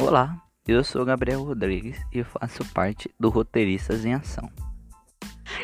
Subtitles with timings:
[0.00, 4.48] Olá, eu sou Gabriel Rodrigues e faço parte do Roteiristas em Ação.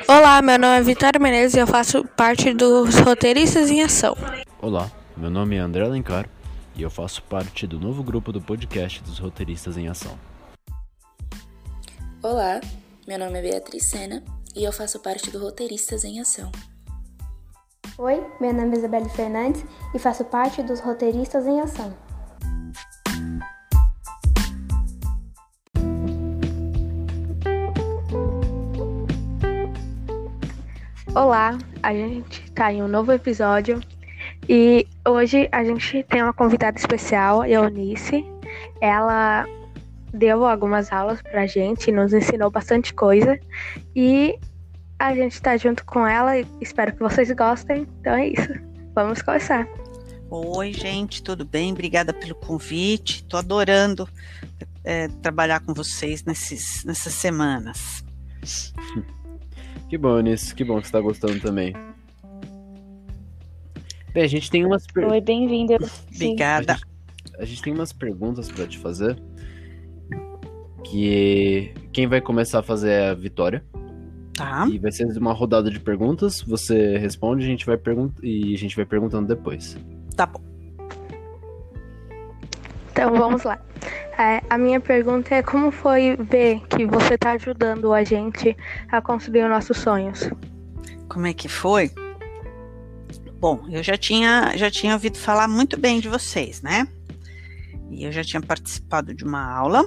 [0.09, 4.17] Olá, meu nome é Vitória Menezes e eu faço parte dos Roteiristas em Ação.
[4.61, 6.29] Olá, meu nome é André Alencar
[6.75, 10.19] e eu faço parte do novo grupo do podcast dos Roteiristas em Ação.
[12.21, 12.61] Olá,
[13.07, 14.21] meu nome é Beatriz Sena
[14.57, 16.51] e eu faço parte do Roteiristas em Ação.
[17.97, 19.65] Oi, meu nome é Isabelle Fernandes
[19.95, 22.04] e faço parte dos Roteiristas em Ação.
[31.15, 33.81] Olá, a gente está em um novo episódio
[34.49, 38.25] e hoje a gente tem uma convidada especial, a Eunice.
[38.81, 39.47] Ela
[40.13, 43.39] deu algumas aulas pra gente, nos ensinou bastante coisa
[43.95, 44.37] e
[44.99, 47.87] a gente está junto com ela e espero que vocês gostem.
[48.01, 48.53] Então é isso.
[48.93, 49.69] Vamos começar.
[50.29, 51.71] Oi, gente, tudo bem?
[51.71, 53.23] Obrigada pelo convite.
[53.23, 54.09] Estou adorando
[54.83, 58.03] é, trabalhar com vocês nesses, nessas semanas.
[59.89, 61.73] Que bom, Eunice, que bom que você está gostando também.
[64.13, 65.07] Bem, a gente tem umas per...
[65.07, 65.77] Oi, bem-vinda.
[66.15, 66.73] Obrigada.
[66.73, 69.21] A gente, a gente tem umas perguntas para te fazer.
[70.85, 73.65] Que quem vai começar a fazer é a Vitória.
[74.35, 74.67] Tá.
[74.71, 76.41] E vai ser uma rodada de perguntas.
[76.43, 78.13] Você responde, a gente vai pergunt...
[78.23, 79.77] e a gente vai perguntando depois.
[80.17, 80.41] Tá bom.
[82.91, 83.61] Então vamos lá.
[84.17, 88.57] É, a minha pergunta é como foi ver que você está ajudando a gente
[88.91, 90.31] a construir os nossos sonhos?
[91.09, 91.91] Como é que foi?
[93.41, 96.87] Bom, eu já tinha, já tinha ouvido falar muito bem de vocês, né?
[97.91, 99.85] E eu já tinha participado de uma aula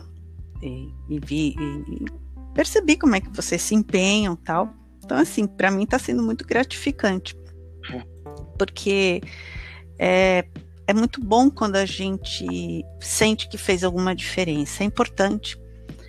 [0.61, 2.05] e, e vi e
[2.53, 4.73] percebi como é que vocês se empenham tal.
[5.03, 7.35] Então, assim, para mim está sendo muito gratificante.
[8.57, 9.21] Porque
[9.97, 10.45] é,
[10.87, 14.83] é muito bom quando a gente sente que fez alguma diferença.
[14.83, 15.59] É importante.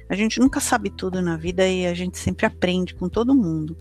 [0.08, 3.76] A gente nunca sabe tudo na vida e a gente sempre aprende com todo mundo.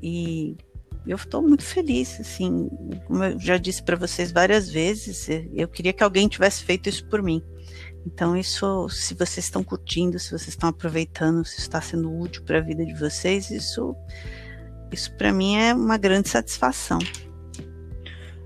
[0.00, 0.56] E
[1.06, 2.70] eu estou muito feliz, assim,
[3.06, 7.04] como eu já disse para vocês várias vezes, eu queria que alguém tivesse feito isso
[7.06, 7.42] por mim.
[8.06, 12.58] Então, isso, se vocês estão curtindo, se vocês estão aproveitando, se está sendo útil para
[12.58, 13.94] a vida de vocês, isso,
[14.90, 16.98] isso para mim é uma grande satisfação.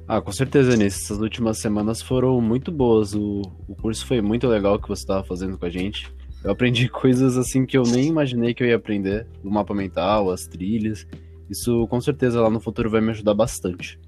[0.07, 1.05] Ah, com certeza, Nisso.
[1.05, 3.15] Essas últimas semanas foram muito boas.
[3.15, 6.13] O, o curso foi muito legal que você estava fazendo com a gente.
[6.43, 9.27] Eu aprendi coisas assim que eu nem imaginei que eu ia aprender.
[9.43, 11.07] O mapa mental, as trilhas.
[11.49, 13.99] Isso com certeza lá no futuro vai me ajudar bastante.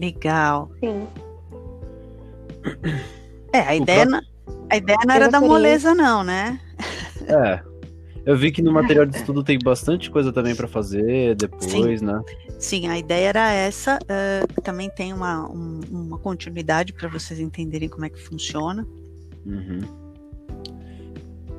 [0.00, 0.70] Legal.
[0.80, 1.06] Sim.
[3.52, 4.20] É, a ideia, não,
[4.70, 6.58] a ideia não era da moleza, não, né?
[7.28, 7.60] É.
[8.26, 12.06] Eu vi que no material de estudo tem bastante coisa também para fazer depois, Sim.
[12.06, 12.22] né?
[12.58, 13.98] Sim, a ideia era essa.
[13.98, 18.86] Uh, também tem uma, um, uma continuidade para vocês entenderem como é que funciona.
[19.44, 19.80] Uhum.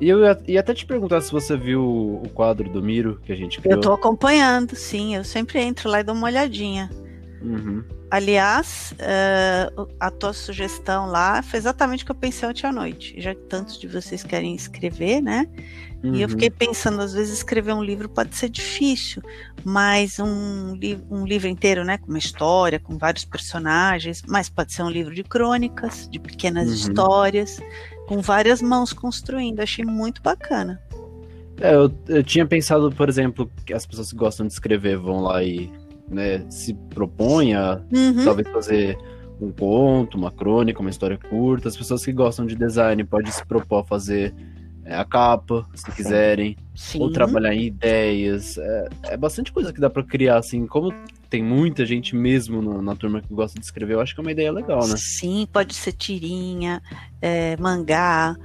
[0.00, 1.82] E eu ia, até te perguntar se você viu
[2.22, 3.76] o quadro do Miro que a gente criou.
[3.76, 5.14] Eu tô acompanhando, sim.
[5.14, 6.90] Eu sempre entro lá e dou uma olhadinha.
[7.40, 7.82] Uhum.
[8.10, 13.14] Aliás, uh, a tua sugestão lá foi exatamente o que eu pensei ontem à noite.
[13.18, 15.48] Já que tantos de vocês querem escrever, né?
[16.06, 16.14] Uhum.
[16.14, 19.22] E eu fiquei pensando, às vezes escrever um livro pode ser difícil,
[19.64, 21.98] mas um, li um livro inteiro, né?
[21.98, 26.68] Com uma história, com vários personagens, mas pode ser um livro de crônicas, de pequenas
[26.68, 26.74] uhum.
[26.74, 27.60] histórias,
[28.06, 29.60] com várias mãos construindo.
[29.60, 30.80] Achei muito bacana.
[31.60, 35.20] É, eu, eu tinha pensado, por exemplo, que as pessoas que gostam de escrever vão
[35.20, 35.72] lá e
[36.08, 38.24] né, se propõe a uhum.
[38.24, 38.96] talvez fazer
[39.40, 41.68] um conto, uma crônica, uma história curta.
[41.68, 44.34] As pessoas que gostam de design podem se propor a fazer
[44.94, 47.00] a capa, se quiserem, Sim.
[47.00, 48.56] ou trabalhar em ideias.
[48.58, 50.92] É, é bastante coisa que dá para criar, assim, como
[51.28, 54.22] tem muita gente mesmo na, na, turma que gosta de escrever, eu acho que é
[54.22, 54.94] uma ideia legal, né?
[54.96, 56.80] Sim, pode ser tirinha,
[57.20, 58.36] é, mangá,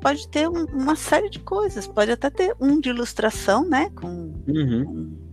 [0.00, 4.34] pode ter um, uma série de coisas, pode até ter um de ilustração, né, com,
[4.48, 4.84] uhum.
[4.84, 5.30] com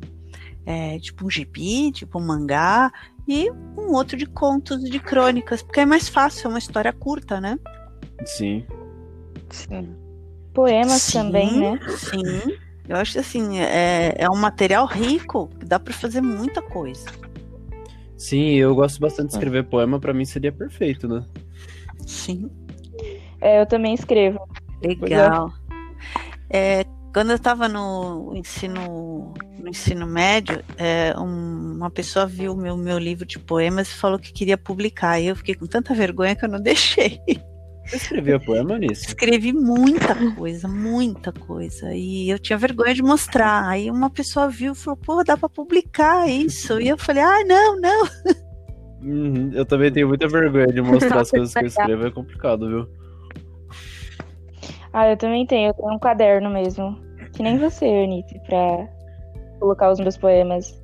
[0.65, 2.91] é, tipo um gibi, tipo um mangá,
[3.27, 6.93] e um outro de contos e de crônicas, porque é mais fácil, é uma história
[6.93, 7.57] curta, né?
[8.25, 8.65] Sim.
[9.49, 9.95] Sim.
[10.53, 11.79] Poemas sim, também, né?
[11.97, 12.57] Sim.
[12.87, 17.05] Eu acho que assim, é, é um material rico, que dá para fazer muita coisa.
[18.17, 21.23] Sim, eu gosto bastante de escrever poema, para mim seria perfeito, né?
[22.05, 22.49] Sim.
[23.41, 24.39] É, eu também escrevo.
[24.81, 25.51] Legal.
[26.49, 32.57] É, quando eu estava no ensino, no ensino médio, é, um, uma pessoa viu o
[32.57, 35.19] meu, meu livro de poemas e falou que queria publicar.
[35.19, 37.21] E eu fiquei com tanta vergonha que eu não deixei.
[37.87, 39.07] Você escrevia poema nisso?
[39.07, 41.93] Escrevi muita coisa, muita coisa.
[41.93, 43.65] E eu tinha vergonha de mostrar.
[43.67, 46.81] Aí uma pessoa viu e falou, pô, dá para publicar isso.
[46.81, 48.07] E eu falei, ah, não, não.
[49.01, 52.67] Uhum, eu também tenho muita vergonha de mostrar as coisas que eu escrevo, é complicado,
[52.67, 52.87] viu?
[54.91, 55.69] Ah, eu também tenho.
[55.69, 56.99] Eu tenho um caderno mesmo.
[57.33, 58.87] Que nem você, Anitta, pra
[59.59, 60.77] colocar os meus poemas.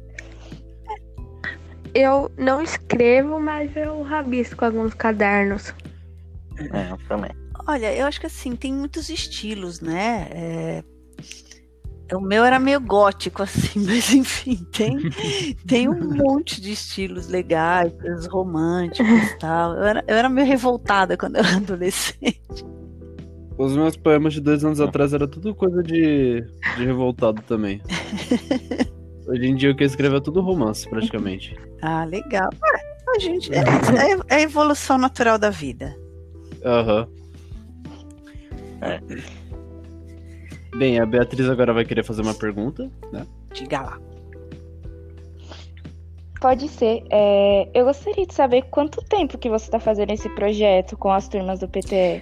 [1.93, 5.73] Eu não escrevo, mas eu rabisco alguns cadernos.
[6.59, 7.31] É, eu também.
[7.67, 10.27] Olha, eu acho que assim, tem muitos estilos, né?
[10.31, 10.83] É,
[12.15, 14.97] O meu era meio gótico, assim, mas enfim, tem,
[15.67, 19.73] tem um monte de estilos legais, coisas românticos e tal.
[19.75, 22.41] Eu era, eu era meio revoltada quando eu era adolescente.
[23.57, 26.41] Os meus poemas de dois anos atrás era tudo coisa de,
[26.75, 27.81] de revoltado também.
[29.27, 31.55] Hoje em dia o que eu escrevo é tudo romance, praticamente.
[31.81, 32.49] Ah, legal.
[32.61, 32.79] Ah,
[33.15, 35.95] a gente, é, é- é a evolução natural da vida.
[36.65, 37.07] Aham.
[38.81, 38.99] É.
[40.77, 43.25] Bem, a Beatriz agora vai querer fazer uma pergunta, né?
[43.53, 43.99] Diga lá.
[46.41, 47.03] Pode ser.
[47.09, 51.27] É, eu gostaria de saber quanto tempo que você está fazendo esse projeto com as
[51.27, 52.21] turmas do PTE.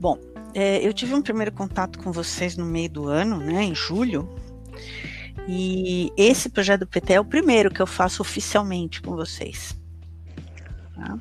[0.00, 0.18] Bom,
[0.54, 4.28] é, eu tive um primeiro contato com vocês no meio do ano, né, em julho.
[5.48, 9.78] E esse projeto do PT é o primeiro que eu faço oficialmente com vocês.
[10.94, 11.18] Tá?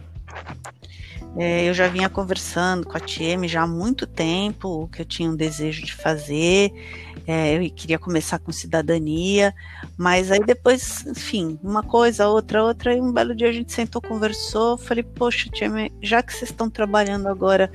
[1.37, 5.29] É, eu já vinha conversando com a TM já há muito tempo, que eu tinha
[5.29, 6.71] um desejo de fazer,
[7.25, 9.53] é, eu queria começar com cidadania,
[9.97, 14.01] mas aí depois, enfim, uma coisa, outra, outra, e um belo dia a gente sentou,
[14.01, 17.71] conversou, falei, poxa, TM, já que vocês estão trabalhando agora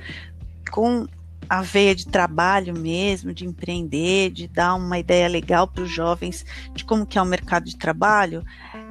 [0.69, 1.07] com
[1.49, 6.45] a veia de trabalho mesmo, de empreender, de dar uma ideia legal para os jovens
[6.73, 8.43] de como que é o mercado de trabalho.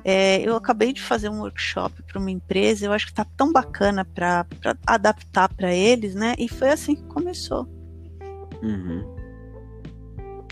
[0.08, 3.52] É, eu acabei de fazer um workshop para uma empresa, eu acho que está tão
[3.52, 4.46] bacana para
[4.86, 6.36] adaptar para eles, né?
[6.38, 7.66] E foi assim que começou.
[8.62, 9.04] Uhum.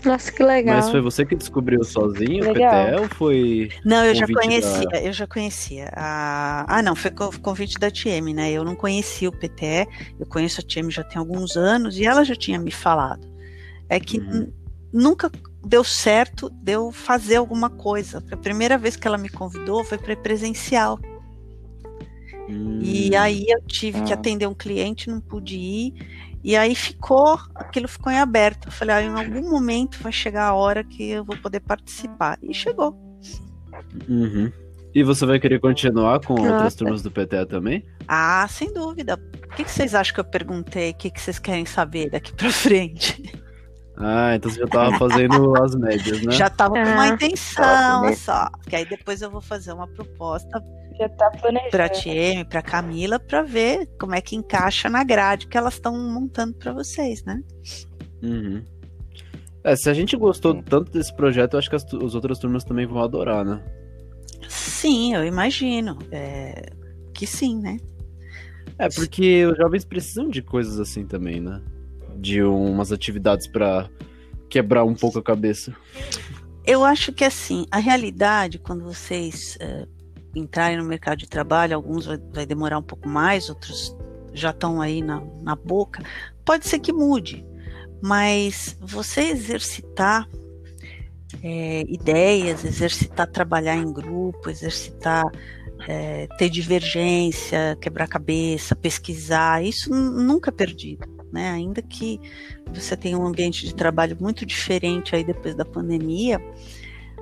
[0.03, 0.75] Nossa, que legal.
[0.75, 2.53] Mas foi você que descobriu sozinho o.
[2.53, 3.69] PTE ou foi.
[3.85, 5.89] Não, eu já conhecia, da- eu já conhecia.
[5.95, 6.65] A...
[6.77, 8.51] Ah, não, foi co- convite da TM, né?
[8.51, 9.87] Eu não conhecia o PTE,
[10.19, 13.25] eu conheço a TM já tem alguns anos e ela já tinha me falado.
[13.89, 14.51] É que Uhum.
[14.93, 15.31] nunca
[15.65, 18.23] deu certo de eu fazer alguma coisa.
[18.31, 20.99] A primeira vez que ela me convidou foi para presencial.
[22.47, 24.15] E Hum, aí eu tive que Ah.
[24.15, 25.93] atender um cliente, não pude ir.
[26.43, 28.67] E aí ficou, aquilo ficou em aberto.
[28.67, 32.37] Eu falei, ah, em algum momento vai chegar a hora que eu vou poder participar.
[32.43, 32.95] E chegou.
[34.07, 34.51] Uhum.
[34.93, 37.83] E você vai querer continuar com outras turmas do PTE também?
[38.07, 39.15] Ah, sem dúvida.
[39.43, 40.91] O que, que vocês acham que eu perguntei?
[40.91, 43.23] O que, que vocês querem saber daqui pra frente?
[43.97, 46.31] Ah, então você já tava fazendo as médias, né?
[46.33, 47.07] Já tava com uma Ah.
[47.07, 48.49] intenção com só.
[48.67, 50.61] Que aí depois eu vou fazer uma proposta
[50.99, 51.71] Já tá planejando.
[51.71, 55.97] pra TM, pra Camila, pra ver como é que encaixa na grade que elas estão
[55.97, 57.41] montando pra vocês, né?
[58.21, 58.61] Uhum.
[59.63, 62.63] É, se a gente gostou tanto desse projeto, eu acho que as, as outras turmas
[62.65, 63.63] também vão adorar, né?
[64.49, 65.97] Sim, eu imagino.
[66.11, 66.69] É,
[67.13, 67.77] que sim, né?
[68.77, 71.61] É, porque os jovens precisam de coisas assim também, né?
[72.25, 73.87] De umas atividades pra
[74.49, 75.75] quebrar um pouco a cabeça.
[76.65, 79.85] Eu acho que assim, a realidade, quando vocês eh,
[80.35, 83.95] entrarem no mercado de trabalho, alguns vai, vai demorar um pouco mais, outros
[84.33, 86.01] já estão aí na, na boca,
[86.43, 87.45] pode ser que mude,
[88.01, 90.27] mas você exercitar
[91.43, 95.25] eh, ideias, exercitar trabalhar em grupo, exercitar
[95.87, 101.14] eh, ter divergência, quebrar cabeça, pesquisar, isso nu- nunca é perdido.
[101.31, 101.49] Né?
[101.51, 102.19] Ainda que
[102.73, 106.39] você tenha um ambiente de trabalho muito diferente aí depois da pandemia,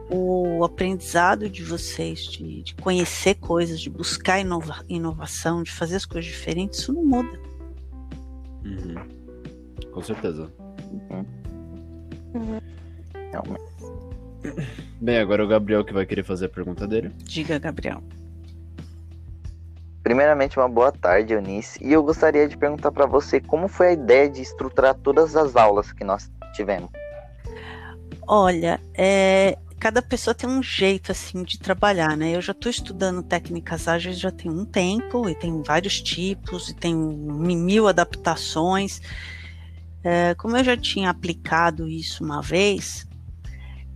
[0.10, 6.06] o aprendizado de vocês, de, de conhecer coisas, de buscar inova- inovação, de fazer as
[6.06, 7.40] coisas diferentes, isso não muda.
[8.64, 8.96] Uhum.
[9.92, 10.52] Com certeza.
[13.32, 13.64] Realmente.
[15.00, 17.12] Bem, agora é o Gabriel que vai querer fazer a pergunta dele.
[17.24, 18.04] Diga, Gabriel.
[20.04, 21.80] Primeiramente, uma boa tarde, Eunice.
[21.82, 25.56] E eu gostaria de perguntar para você como foi a ideia de estruturar todas as
[25.56, 26.90] aulas que nós tivemos.
[28.28, 32.36] Olha, é, cada pessoa tem um jeito assim de trabalhar, né?
[32.36, 36.74] Eu já estou estudando técnicas ágeis já tem um tempo e tem vários tipos e
[36.74, 39.02] tem mi- mil adaptações.
[40.04, 43.08] É, como eu já tinha aplicado isso uma vez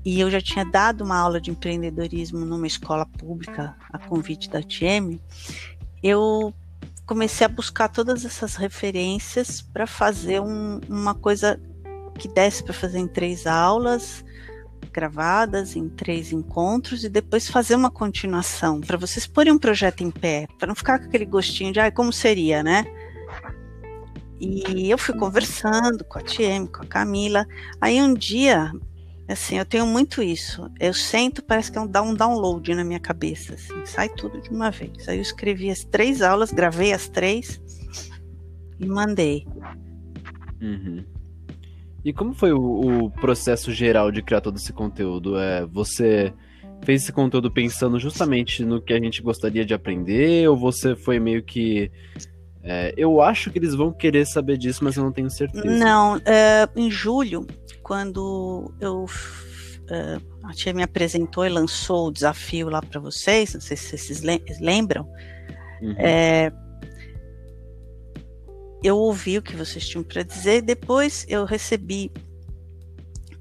[0.05, 4.61] e eu já tinha dado uma aula de empreendedorismo numa escola pública a convite da
[4.61, 5.19] TM,
[6.07, 6.53] eu
[7.05, 11.59] comecei a buscar todas essas referências para fazer um- uma coisa
[12.19, 14.25] que desse para fazer em três aulas
[14.91, 20.09] gravadas, em três encontros, e depois fazer uma continuação, para vocês porem um projeto em
[20.09, 22.83] pé, para não ficar com aquele gostinho de, ai, como seria, né?
[24.39, 27.45] E eu fui conversando com a TM, com a Camila.
[27.81, 28.71] Aí um dia,
[29.27, 30.69] assim, eu tenho muito isso.
[30.79, 34.71] Eu sento, parece que dá um download na minha cabeça, assim, sai tudo de uma
[34.71, 35.07] vez.
[35.07, 37.61] Aí eu escrevi as três aulas, gravei as três
[38.79, 39.45] e mandei.
[40.61, 41.03] Uhum.
[42.03, 45.37] E como foi o, o, processo geral de criar todo esse conteúdo?
[45.37, 46.33] É, você
[46.83, 51.19] fez esse conteúdo pensando justamente no que a gente gostaria de aprender, ou você foi
[51.19, 51.91] meio que.
[52.69, 55.65] É, eu acho que eles vão querer saber disso, mas eu não tenho certeza.
[55.65, 56.21] Não, uh,
[56.75, 57.47] em julho,
[57.81, 63.61] quando eu uh, a tia me apresentou e lançou o desafio lá para vocês, não
[63.61, 64.21] sei se vocês
[64.59, 65.09] lembram.
[65.81, 65.95] Uhum.
[65.97, 66.51] É,
[68.83, 72.11] eu ouvi o que vocês tinham para dizer, depois eu recebi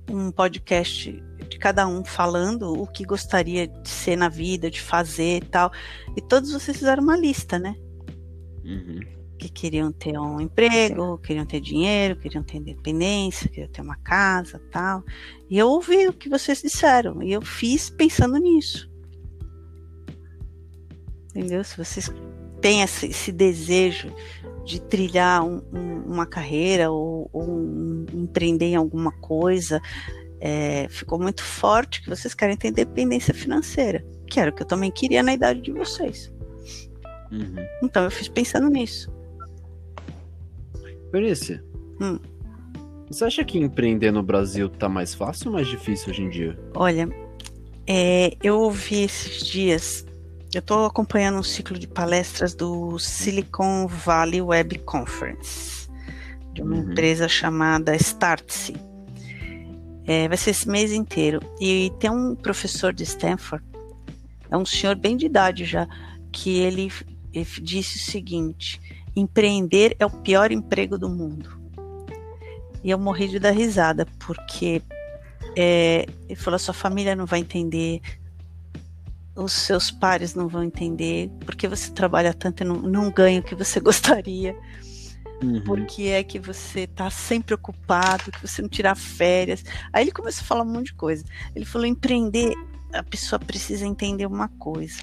[0.08, 5.38] um podcast de cada um falando o que gostaria de ser na vida, de fazer
[5.38, 5.72] e tal.
[6.16, 7.74] E todos vocês fizeram uma lista, né?
[8.66, 9.00] Uhum.
[9.38, 14.60] Que queriam ter um emprego, queriam ter dinheiro, queriam ter independência, queriam ter uma casa
[14.70, 15.04] tal.
[15.48, 18.90] E eu ouvi o que vocês disseram e eu fiz pensando nisso.
[21.30, 21.62] Entendeu?
[21.62, 22.10] Se vocês
[22.60, 24.12] têm esse, esse desejo
[24.64, 29.80] de trilhar um, um, uma carreira ou, ou um, empreender em alguma coisa,
[30.40, 34.66] é, ficou muito forte que vocês querem ter independência financeira, que era o que eu
[34.66, 36.32] também queria na idade de vocês.
[37.30, 37.56] Uhum.
[37.82, 39.12] Então eu fiz pensando nisso.
[41.12, 41.64] Benícia,
[42.00, 42.18] hum.
[43.08, 46.58] você acha que empreender no Brasil tá mais fácil ou mais difícil hoje em dia?
[46.74, 47.08] Olha,
[47.86, 50.06] é, eu ouvi esses dias
[50.56, 55.86] eu estou acompanhando um ciclo de palestras do Silicon Valley Web Conference,
[56.54, 56.92] de uma uhum.
[56.92, 58.74] empresa chamada Startse.
[60.06, 61.40] É, vai ser esse mês inteiro.
[61.60, 63.62] E tem um professor de Stanford,
[64.50, 65.86] é um senhor bem de idade já,
[66.32, 66.90] que ele,
[67.36, 68.80] ele disse o seguinte:
[69.14, 71.60] empreender é o pior emprego do mundo.
[72.82, 74.82] E eu morri de dar risada, porque
[75.56, 78.00] é, ele falou: sua família não vai entender,
[79.34, 83.42] os seus pares não vão entender porque você trabalha tanto e não, não ganha o
[83.42, 84.56] que você gostaria.
[85.42, 85.62] Uhum.
[85.64, 89.62] Porque é que você está sempre ocupado, que você não tira férias.
[89.92, 91.22] Aí ele começou a falar um monte de coisa.
[91.54, 92.54] Ele falou: empreender,
[92.94, 95.02] a pessoa precisa entender uma coisa.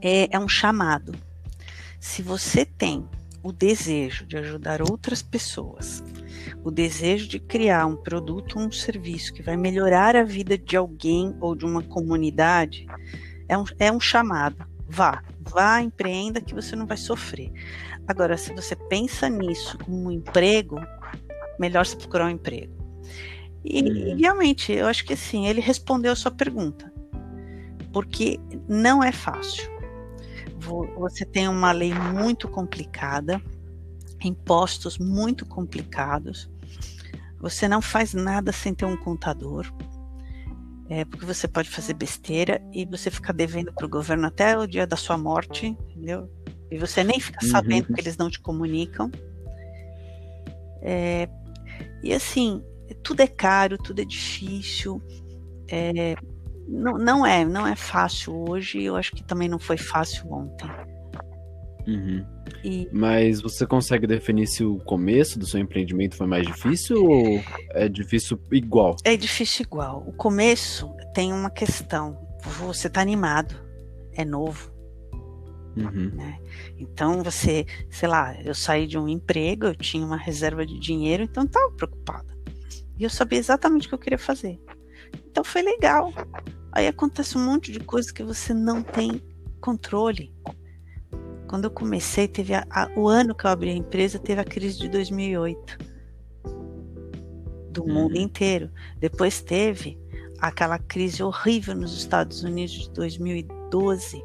[0.00, 1.12] É, é um chamado.
[2.00, 3.08] Se você tem
[3.42, 6.02] o desejo de ajudar outras pessoas,
[6.62, 10.76] o desejo de criar um produto ou um serviço que vai melhorar a vida de
[10.76, 12.86] alguém ou de uma comunidade,
[13.48, 14.66] é um, é um chamado.
[14.86, 17.52] Vá, vá, empreenda que você não vai sofrer.
[18.06, 20.80] Agora, se você pensa nisso como um emprego,
[21.58, 22.72] melhor você procurar um emprego.
[23.64, 26.92] E, e realmente, eu acho que sim, ele respondeu a sua pergunta.
[27.92, 28.38] Porque
[28.68, 29.77] não é fácil.
[30.96, 33.40] Você tem uma lei muito complicada,
[34.22, 36.50] impostos muito complicados.
[37.40, 39.72] Você não faz nada sem ter um contador,
[40.88, 44.66] é, porque você pode fazer besteira e você fica devendo para o governo até o
[44.66, 46.30] dia da sua morte, entendeu?
[46.70, 47.50] E você nem fica uhum.
[47.50, 49.10] sabendo que eles não te comunicam.
[50.82, 51.28] É,
[52.02, 52.62] e assim,
[53.02, 55.00] tudo é caro, tudo é difícil.
[55.70, 56.14] É,
[56.68, 58.82] não, não é, não é fácil hoje.
[58.82, 60.70] Eu acho que também não foi fácil ontem.
[61.86, 62.24] Uhum.
[62.62, 62.88] E...
[62.92, 67.88] Mas você consegue definir se o começo do seu empreendimento foi mais difícil ou é
[67.88, 68.96] difícil igual?
[69.04, 70.04] É difícil igual.
[70.06, 72.18] O começo tem uma questão.
[72.60, 73.54] Você está animado,
[74.12, 74.70] é novo.
[75.76, 76.10] Uhum.
[76.14, 76.38] Né?
[76.76, 81.22] Então você, sei lá, eu saí de um emprego, eu tinha uma reserva de dinheiro,
[81.22, 82.36] então estava preocupada.
[82.98, 84.58] E eu sabia exatamente o que eu queria fazer.
[85.30, 86.12] Então foi legal.
[86.72, 89.22] Aí acontece um monte de coisa que você não tem
[89.60, 90.32] controle.
[91.48, 94.44] Quando eu comecei, teve a, a, o ano que eu abri a empresa, teve a
[94.44, 95.78] crise de 2008
[97.70, 97.94] do uhum.
[97.94, 98.70] mundo inteiro.
[98.98, 99.98] Depois teve
[100.38, 104.22] aquela crise horrível nos Estados Unidos de 2012,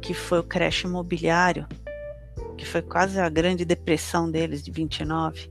[0.00, 1.66] que foi o crash imobiliário,
[2.56, 5.50] que foi quase a grande depressão deles de 29.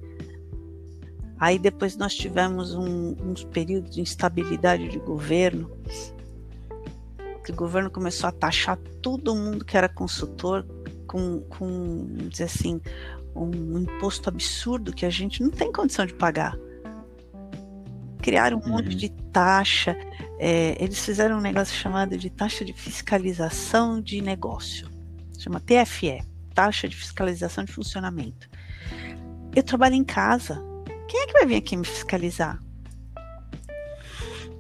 [1.41, 5.71] Aí depois nós tivemos um, uns períodos de instabilidade de governo,
[7.43, 10.63] que o governo começou a taxar todo mundo que era consultor
[11.07, 12.79] com, com dizer assim,
[13.35, 16.55] um imposto absurdo que a gente não tem condição de pagar.
[18.21, 18.69] Criaram um uhum.
[18.73, 19.97] monte de taxa,
[20.37, 24.87] é, eles fizeram um negócio chamado de taxa de fiscalização de negócio,
[25.39, 28.47] chama TFE, taxa de fiscalização de funcionamento.
[29.55, 30.69] Eu trabalho em casa,
[31.11, 32.57] quem é que vai vir aqui me fiscalizar?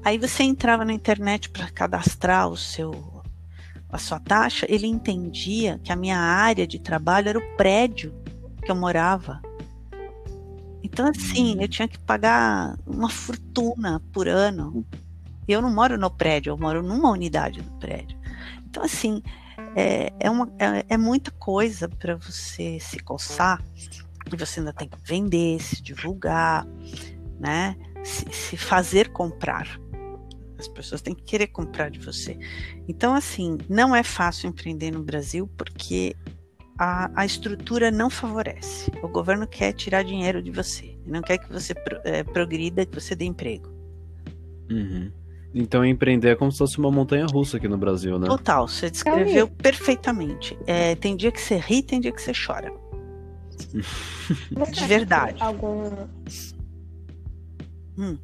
[0.03, 2.91] Aí você entrava na internet para cadastrar o seu
[3.89, 8.13] a sua taxa, ele entendia que a minha área de trabalho era o prédio
[8.63, 9.41] que eu morava.
[10.81, 14.85] Então, assim, eu tinha que pagar uma fortuna por ano.
[15.45, 18.17] Eu não moro no prédio, eu moro numa unidade do prédio.
[18.65, 19.21] Então, assim,
[19.75, 23.61] é, é, uma, é, é muita coisa para você se coçar.
[24.35, 26.65] E você ainda tem que vender, se divulgar.
[27.39, 27.75] né?
[28.03, 29.79] Se, se fazer comprar.
[30.57, 32.37] As pessoas têm que querer comprar de você.
[32.87, 36.15] Então, assim, não é fácil empreender no Brasil porque
[36.77, 38.91] a, a estrutura não favorece.
[39.03, 41.73] O governo quer tirar dinheiro de você, não quer que você
[42.03, 43.69] é, progrida, que você dê emprego.
[44.69, 45.11] Uhum.
[45.53, 48.25] Então empreender é como se fosse uma montanha russa aqui no Brasil, né?
[48.25, 50.57] Total, você descreveu perfeitamente.
[50.65, 52.71] É, tem dia que você ri, tem dia que você chora.
[53.67, 55.41] De verdade.
[55.41, 55.91] Algum.
[57.97, 58.17] Hum,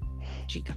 [0.47, 0.75] diga.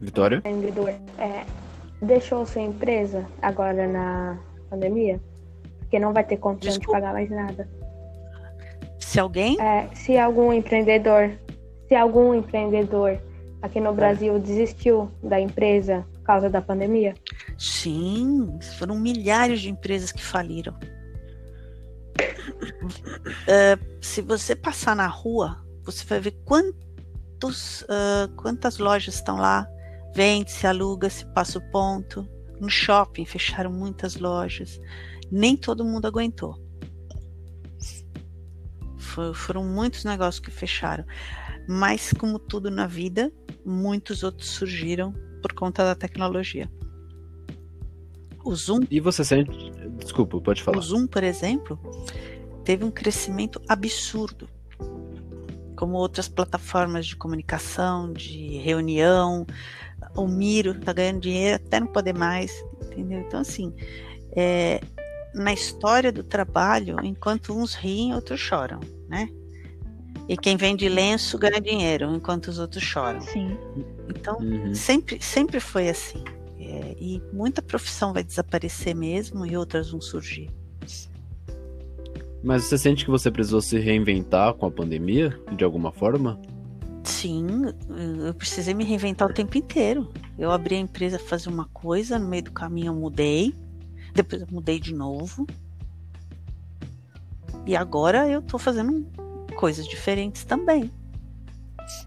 [0.00, 0.36] Vitória?
[0.36, 0.88] Empreendedor
[1.18, 1.44] é,
[2.00, 4.38] deixou sua empresa agora na
[4.70, 5.20] pandemia?
[5.80, 6.98] Porque não vai ter condição Desculpa.
[6.98, 7.68] de pagar mais nada.
[8.98, 9.60] Se alguém?
[9.60, 11.32] É, se algum empreendedor,
[11.88, 13.20] se algum empreendedor
[13.60, 17.14] aqui no Brasil desistiu da empresa por causa da pandemia?
[17.58, 20.74] Sim, foram milhares de empresas que faliram.
[22.20, 29.66] Uh, se você passar na rua, você vai ver quantos, uh, quantas lojas estão lá.
[30.14, 32.28] Vende, se aluga, se passa o ponto.
[32.60, 34.80] No shopping fecharam muitas lojas.
[35.30, 36.58] Nem todo mundo aguentou.
[38.98, 41.04] For, foram muitos negócios que fecharam.
[41.68, 43.32] Mas, como tudo na vida,
[43.64, 46.70] muitos outros surgiram por conta da tecnologia.
[48.44, 48.80] O Zoom.
[48.90, 49.70] E você sente.
[49.98, 50.78] Desculpa, pode falar.
[50.78, 51.78] O Zoom, por exemplo,
[52.64, 54.48] teve um crescimento absurdo.
[55.76, 59.46] Como outras plataformas de comunicação, de reunião.
[60.16, 62.52] O Miro está ganhando dinheiro até não poder mais.
[62.82, 63.20] Entendeu?
[63.20, 63.72] Então, assim,
[64.32, 64.80] é,
[65.34, 69.28] na história do trabalho, enquanto uns riem, outros choram, né?
[70.28, 73.20] E quem vende lenço ganha dinheiro, enquanto os outros choram.
[73.20, 73.56] Sim.
[74.08, 74.74] Então, uhum.
[74.74, 76.22] sempre, sempre foi assim.
[77.00, 80.50] E muita profissão vai desaparecer mesmo e outras vão surgir.
[82.42, 86.40] Mas você sente que você precisou se reinventar com a pandemia, de alguma forma?
[87.02, 87.46] Sim,
[88.26, 90.10] eu precisei me reinventar o tempo inteiro.
[90.38, 93.54] Eu abri a empresa fazer uma coisa, no meio do caminho eu mudei,
[94.14, 95.46] depois eu mudei de novo.
[97.66, 99.06] E agora eu tô fazendo
[99.56, 100.90] coisas diferentes também.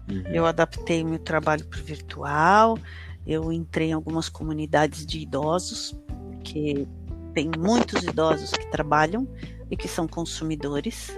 [0.08, 0.22] Uhum.
[0.32, 2.78] Eu adaptei meu trabalho para o virtual,
[3.26, 5.94] eu entrei em algumas comunidades de idosos,
[6.42, 6.86] que
[7.32, 9.26] tem muitos idosos que trabalham
[9.70, 11.16] e que são consumidores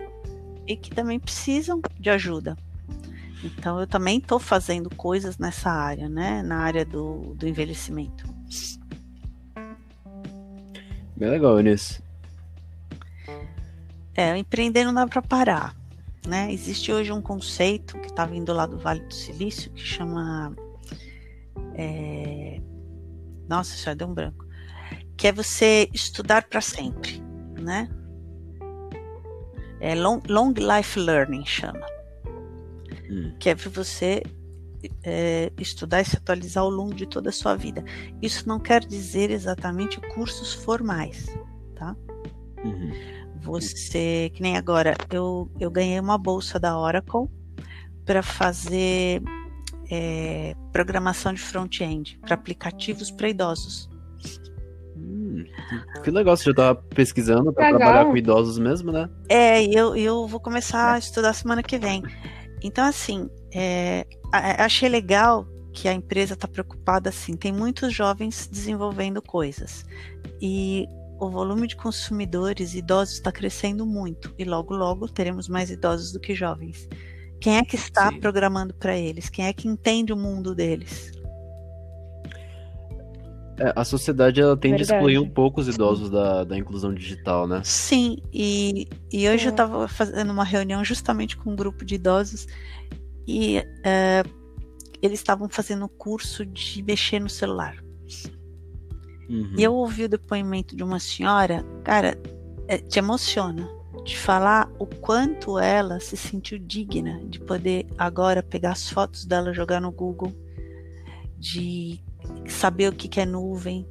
[0.66, 2.56] e que também precisam de ajuda.
[3.44, 6.42] Então eu também estou fazendo coisas nessa área, né?
[6.42, 8.26] Na área do, do envelhecimento.
[11.16, 12.02] Bem legal, Inês.
[14.14, 15.76] É, empreender não dá para parar.
[16.26, 16.52] Né?
[16.52, 20.54] Existe hoje um conceito que está vindo lá do Vale do Silício que chama.
[21.74, 22.60] É...
[23.48, 24.44] Nossa, isso deu um branco.
[25.16, 27.22] Que é você estudar para sempre,
[27.58, 27.88] né?
[29.80, 31.86] É long, long life learning chama.
[33.10, 33.34] Hum.
[33.38, 34.22] Que é você
[35.02, 37.84] é, estudar e se atualizar ao longo de toda a sua vida.
[38.20, 41.26] Isso não quer dizer exatamente cursos formais,
[41.74, 41.96] tá?
[42.64, 42.92] Uhum.
[43.42, 47.28] Você, que nem agora, eu, eu ganhei uma bolsa da Oracle
[48.04, 49.22] para fazer
[49.90, 53.88] é, programação de front-end para aplicativos para idosos.
[54.96, 55.44] Hum,
[56.02, 59.08] que legal, você já estava pesquisando para trabalhar com idosos mesmo, né?
[59.28, 62.02] É, eu, eu vou começar a estudar semana que vem.
[62.62, 67.36] Então, assim, é, achei legal que a empresa está preocupada assim.
[67.36, 69.84] Tem muitos jovens desenvolvendo coisas.
[70.40, 70.86] E
[71.20, 76.20] o volume de consumidores idosos está crescendo muito e logo logo teremos mais idosos do
[76.20, 76.88] que jovens.
[77.40, 78.20] Quem é que está Sim.
[78.20, 79.28] programando para eles?
[79.28, 81.12] Quem é que entende o mundo deles?
[83.58, 84.92] É, a sociedade ela tende Verdade.
[84.92, 87.62] a excluir um pouco os idosos da, da inclusão digital, né?
[87.64, 89.48] Sim, e, e hoje é.
[89.48, 92.46] eu estava fazendo uma reunião justamente com um grupo de idosos
[93.26, 94.22] e é,
[95.00, 97.82] eles estavam fazendo um curso de mexer no celular.
[99.28, 99.54] Uhum.
[99.56, 102.20] E eu ouvi o depoimento de uma senhora, cara,
[102.68, 103.75] é, te emociona
[104.06, 109.52] de falar o quanto ela se sentiu digna de poder agora pegar as fotos dela,
[109.52, 110.32] jogar no Google,
[111.36, 112.00] de
[112.48, 113.84] saber o que, que é nuvem,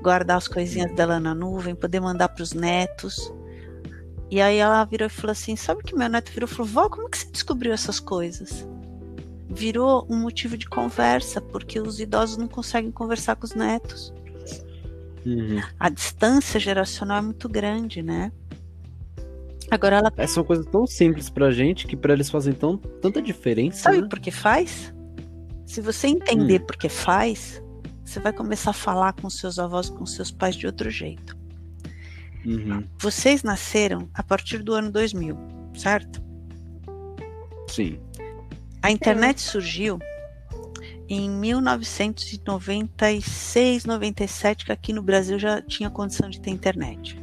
[0.00, 3.32] guardar as coisinhas dela na nuvem, poder mandar para os netos.
[4.30, 6.88] E aí ela virou e falou assim: Sabe que meu neto virou e falou: Vó,
[6.88, 8.64] como que você descobriu essas coisas?
[9.50, 14.14] Virou um motivo de conversa, porque os idosos não conseguem conversar com os netos.
[15.24, 15.60] Uhum.
[15.78, 18.30] A distância geracional é muito grande, né?
[19.70, 20.12] Agora ela.
[20.16, 23.82] Essas são coisas tão simples pra gente que pra eles fazem tão, tanta diferença.
[23.82, 24.08] Sabe né?
[24.08, 24.94] por que faz?
[25.64, 26.66] Se você entender hum.
[26.66, 27.62] por que faz,
[28.04, 31.36] você vai começar a falar com seus avós, com seus pais de outro jeito.
[32.44, 32.84] Uhum.
[32.98, 35.36] Vocês nasceram a partir do ano 2000,
[35.74, 36.22] certo?
[37.66, 37.98] Sim.
[38.80, 39.98] A internet surgiu
[41.08, 47.20] em 1996, 97, que aqui no Brasil já tinha condição de ter internet.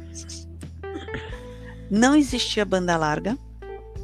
[1.90, 3.38] Não existia banda larga,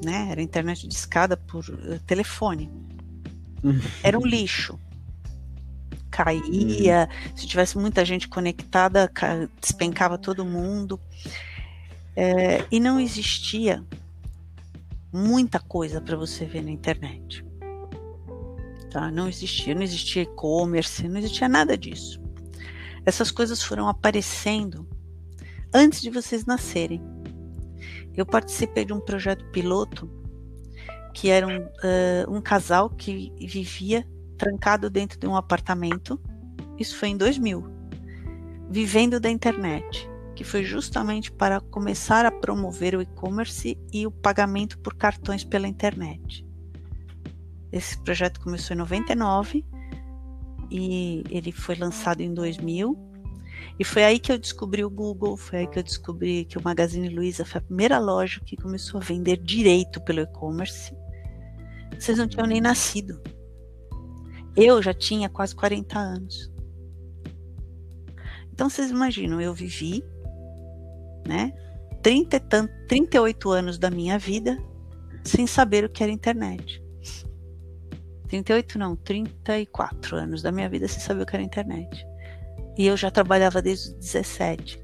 [0.05, 0.29] né?
[0.31, 2.71] Era internet de escada por uh, telefone.
[4.03, 4.79] Era um lixo.
[6.11, 9.11] Caía, se tivesse muita gente conectada,
[9.61, 11.01] despencava todo mundo.
[12.17, 13.85] É, e não existia
[15.13, 17.45] muita coisa para você ver na internet.
[18.91, 19.11] Tá?
[19.11, 22.21] Não existia, não existia e-commerce, não existia nada disso.
[23.07, 24.87] Essas coisas foram aparecendo
[25.73, 27.01] antes de vocês nascerem.
[28.17, 30.11] Eu participei de um projeto piloto
[31.13, 36.21] que era um, uh, um casal que vivia trancado dentro de um apartamento.
[36.79, 37.65] Isso foi em 2000,
[38.71, 44.79] vivendo da internet, que foi justamente para começar a promover o e-commerce e o pagamento
[44.79, 46.47] por cartões pela internet.
[47.73, 49.65] Esse projeto começou em 99
[50.71, 53.10] e ele foi lançado em 2000.
[53.79, 56.63] E foi aí que eu descobri o Google, foi aí que eu descobri que o
[56.63, 60.95] Magazine Luiza foi a primeira loja que começou a vender direito pelo e-commerce.
[61.99, 63.21] Vocês não tinham nem nascido.
[64.57, 66.53] Eu já tinha quase 40 anos.
[68.53, 70.05] Então vocês imaginam, eu vivi,
[71.27, 71.53] né,
[72.03, 72.41] 30,
[72.89, 74.59] 38 anos da minha vida
[75.25, 76.83] sem saber o que era internet.
[78.29, 82.07] 38 não, 34 anos da minha vida sem saber o que era internet.
[82.77, 84.83] E eu já trabalhava desde os 17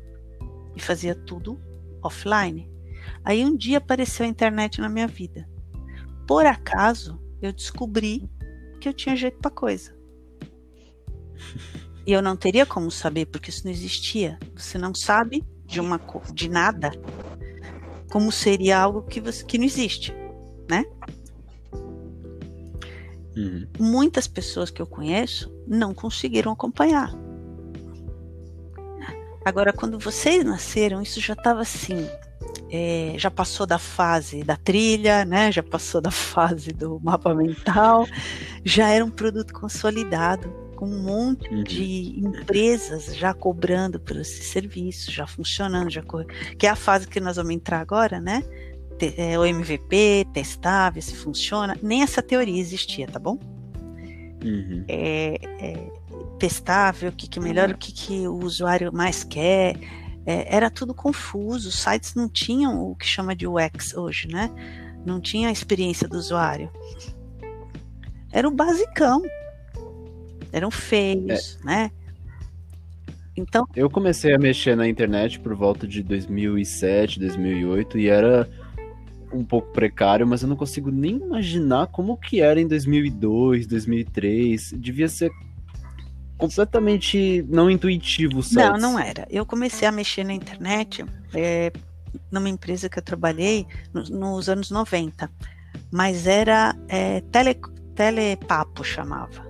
[0.75, 1.61] e fazia tudo
[2.03, 2.71] offline.
[3.25, 5.49] Aí um dia apareceu a internet na minha vida.
[6.27, 8.29] Por acaso, eu descobri
[8.81, 9.95] que eu tinha jeito para coisa.
[12.07, 14.39] E eu não teria como saber, porque isso não existia.
[14.55, 16.01] Você não sabe de uma
[16.33, 16.93] de nada
[18.11, 20.15] como seria algo que você que não existe,
[20.71, 20.85] né?
[23.37, 23.67] Uhum.
[23.79, 27.13] Muitas pessoas que eu conheço não conseguiram acompanhar.
[29.47, 32.09] Agora, quando vocês nasceram, isso já estava assim,
[32.69, 35.53] é, já passou da fase da trilha, né?
[35.53, 38.09] Já passou da fase do mapa mental,
[38.65, 41.63] já era um produto consolidado, com um monte uhum.
[41.63, 46.03] de empresas já cobrando por esse serviço, já funcionando, já
[46.59, 48.43] que é a fase que nós vamos entrar agora, né?
[49.17, 51.77] é, o MVP, testar, ver se funciona.
[51.81, 53.39] Nem essa teoria existia, tá bom?
[54.45, 54.85] Uhum.
[54.89, 55.93] É, é,
[56.39, 59.77] testar, ver o que, que melhor, o que, que o usuário mais quer.
[60.25, 61.69] É, era tudo confuso.
[61.69, 64.51] Os sites não tinham o que chama de UX hoje, né?
[65.05, 66.71] Não tinha a experiência do usuário.
[68.33, 69.23] Era o basicão.
[70.53, 71.67] Eram feios, é.
[71.67, 71.91] né?
[73.37, 78.49] Então, eu comecei a mexer na internet por volta de 2007, 2008 e era
[79.31, 84.73] um pouco precário, mas eu não consigo nem imaginar como que era em 2002, 2003.
[84.79, 85.31] Devia ser
[86.37, 88.43] completamente não intuitivo.
[88.53, 89.27] Não, não era.
[89.31, 91.73] Eu comecei a mexer na internet é,
[92.31, 95.31] numa empresa que eu trabalhei nos, nos anos 90,
[95.91, 97.59] mas era é, tele,
[97.95, 99.47] telepapo chamava.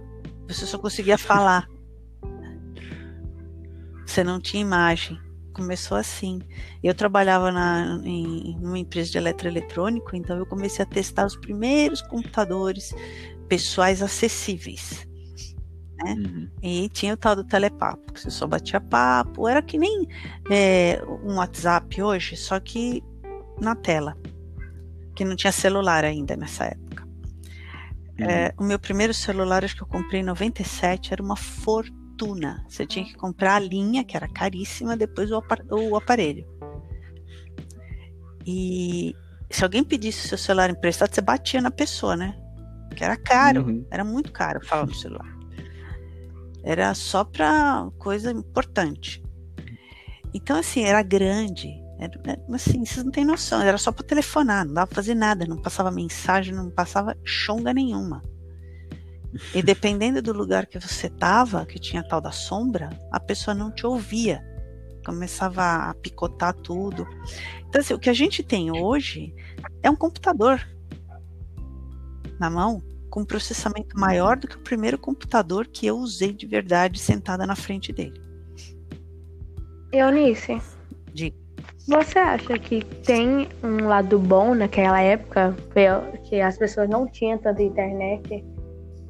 [0.48, 1.68] Você só conseguia falar.
[4.04, 5.18] Você não tinha imagem
[5.56, 6.42] começou assim.
[6.82, 12.02] Eu trabalhava na, em uma empresa de eletroeletrônico, então eu comecei a testar os primeiros
[12.02, 12.94] computadores
[13.48, 15.05] pessoais acessíveis.
[15.96, 16.14] Né?
[16.14, 16.50] Uhum.
[16.62, 20.06] E tinha o tal do telepapo, que você só batia papo, era que nem
[20.50, 23.02] é, um WhatsApp hoje, só que
[23.60, 24.16] na tela,
[25.14, 27.06] que não tinha celular ainda nessa época.
[28.18, 28.26] Uhum.
[28.26, 32.64] É, o meu primeiro celular, acho que eu comprei em 97, era uma fortuna fortuna.
[32.66, 36.46] Você tinha que comprar a linha, que era caríssima, depois o, o aparelho.
[38.44, 39.14] E
[39.50, 42.34] se alguém pedisse o seu celular emprestado, você batia na pessoa, né?
[42.96, 43.86] Que era caro, uhum.
[43.90, 45.35] era muito caro falar no celular.
[46.66, 49.22] Era só para coisa importante.
[50.34, 51.68] Então, assim, era grande.
[51.96, 52.20] Era,
[52.52, 55.56] assim, vocês não têm noção, era só para telefonar, não dava pra fazer nada, não
[55.56, 58.20] passava mensagem, não passava chonga nenhuma.
[59.54, 63.70] E dependendo do lugar que você tava, que tinha tal da sombra, a pessoa não
[63.70, 64.44] te ouvia.
[65.04, 67.06] Começava a picotar tudo.
[67.68, 69.32] Então, assim, o que a gente tem hoje
[69.84, 70.60] é um computador
[72.40, 76.98] na mão com processamento maior do que o primeiro computador que eu usei de verdade
[76.98, 78.20] sentada na frente dele.
[79.92, 80.60] Eunice,
[81.12, 81.32] de
[81.88, 85.54] você acha que tem um lado bom naquela época,
[86.24, 88.44] que as pessoas não tinham tanta internet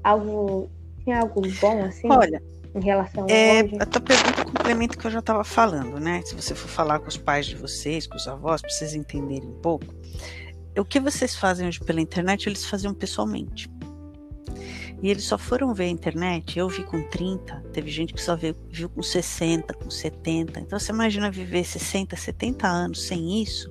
[0.05, 0.71] algo.
[1.03, 2.09] Tinha algo bom assim?
[2.11, 2.43] Olha.
[2.75, 3.77] Em relação é, hoje?
[3.81, 6.21] A tua pergunta complementa o que eu já estava falando, né?
[6.27, 9.49] Se você for falar com os pais de vocês, com os avós, para vocês entenderem
[9.49, 9.87] um pouco.
[10.77, 13.71] o que vocês fazem hoje pela internet, eles faziam pessoalmente.
[15.03, 18.35] E eles só foram ver a internet, eu vi com 30, teve gente que só
[18.35, 20.61] viu, viu com 60, com 70.
[20.61, 23.71] Então você imagina viver 60, 70 anos sem isso?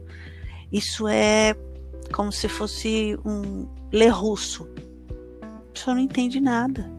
[0.71, 1.55] Isso é
[2.13, 4.67] como se fosse um ler russo.
[5.73, 6.89] Pessoa não entende nada.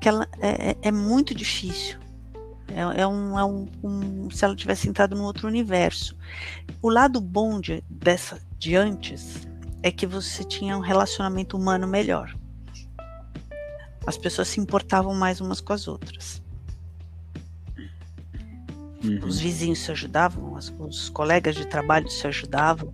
[0.00, 1.98] Que ela, é, é, é muito difícil.
[2.68, 6.16] É, é, um, é um, um, se ela tivesse entrado num outro universo.
[6.82, 9.48] O lado bom de, dessa de antes
[9.82, 12.34] é que você tinha um relacionamento humano melhor.
[14.06, 16.42] As pessoas se importavam mais umas com as outras.
[19.04, 19.20] Uhum.
[19.24, 22.92] Os vizinhos se ajudavam, os colegas de trabalho se ajudavam.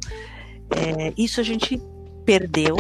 [0.71, 1.81] É, isso a gente
[2.25, 2.77] perdeu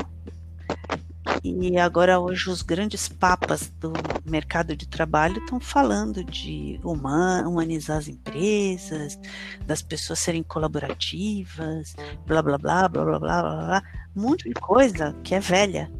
[1.42, 3.92] e agora hoje os grandes papas do
[4.24, 9.18] mercado de trabalho estão falando de humanizar as empresas,
[9.66, 11.94] das pessoas serem colaborativas,
[12.26, 13.82] blá blá blá blá blá blá blá, blá
[14.16, 15.90] um monte de coisa que é velha.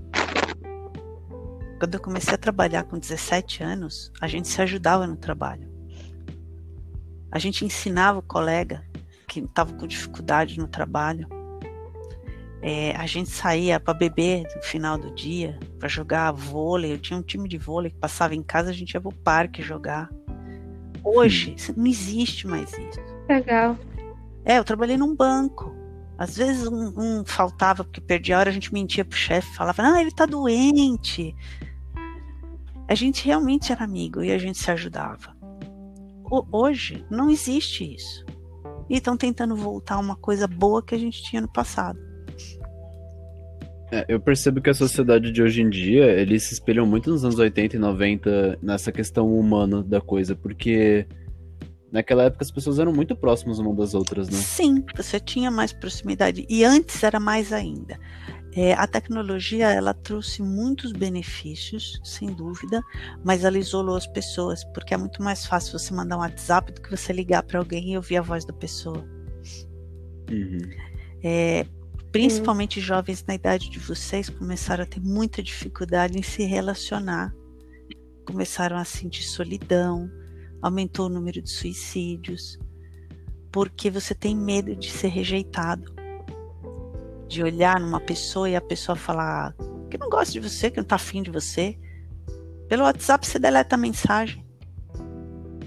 [1.78, 5.70] Quando eu comecei a trabalhar com 17 anos, a gente se ajudava no trabalho.
[7.30, 8.82] A gente ensinava o colega
[9.28, 11.28] que estava com dificuldade no trabalho
[12.62, 16.92] é, a gente saía para beber no final do dia, para jogar vôlei.
[16.92, 19.62] Eu tinha um time de vôlei que passava em casa, a gente ia pro parque
[19.62, 20.10] jogar.
[21.04, 21.74] Hoje, hum.
[21.76, 23.00] não existe mais isso.
[23.28, 23.76] Legal.
[24.44, 25.74] É, eu trabalhei num banco.
[26.18, 29.82] Às vezes um, um faltava porque perdia a hora, a gente mentia pro chefe, falava,
[29.82, 31.36] ah, ele tá doente.
[32.88, 35.36] A gente realmente era amigo e a gente se ajudava.
[36.24, 38.24] O, hoje não existe isso.
[38.88, 42.05] E estão tentando voltar a uma coisa boa que a gente tinha no passado.
[43.90, 47.24] É, eu percebo que a sociedade de hoje em dia, eles se espelham muito nos
[47.24, 51.06] anos 80 e 90 nessa questão humana da coisa, porque
[51.92, 54.36] naquela época as pessoas eram muito próximas uma das outras, né?
[54.38, 56.44] Sim, você tinha mais proximidade.
[56.48, 57.98] E antes era mais ainda.
[58.56, 62.82] É, a tecnologia ela trouxe muitos benefícios, sem dúvida,
[63.22, 66.80] mas ela isolou as pessoas, porque é muito mais fácil você mandar um WhatsApp do
[66.80, 69.06] que você ligar para alguém e ouvir a voz da pessoa.
[70.30, 70.58] Uhum.
[71.22, 71.66] É,
[72.16, 77.34] principalmente jovens na idade de vocês, começaram a ter muita dificuldade em se relacionar,
[78.24, 80.10] começaram a sentir solidão,
[80.62, 82.58] aumentou o número de suicídios,
[83.52, 85.94] porque você tem medo de ser rejeitado,
[87.28, 89.54] de olhar numa pessoa e a pessoa falar
[89.90, 91.78] que não gosta de você, que não tá afim de você.
[92.66, 94.42] Pelo WhatsApp você deleta a mensagem,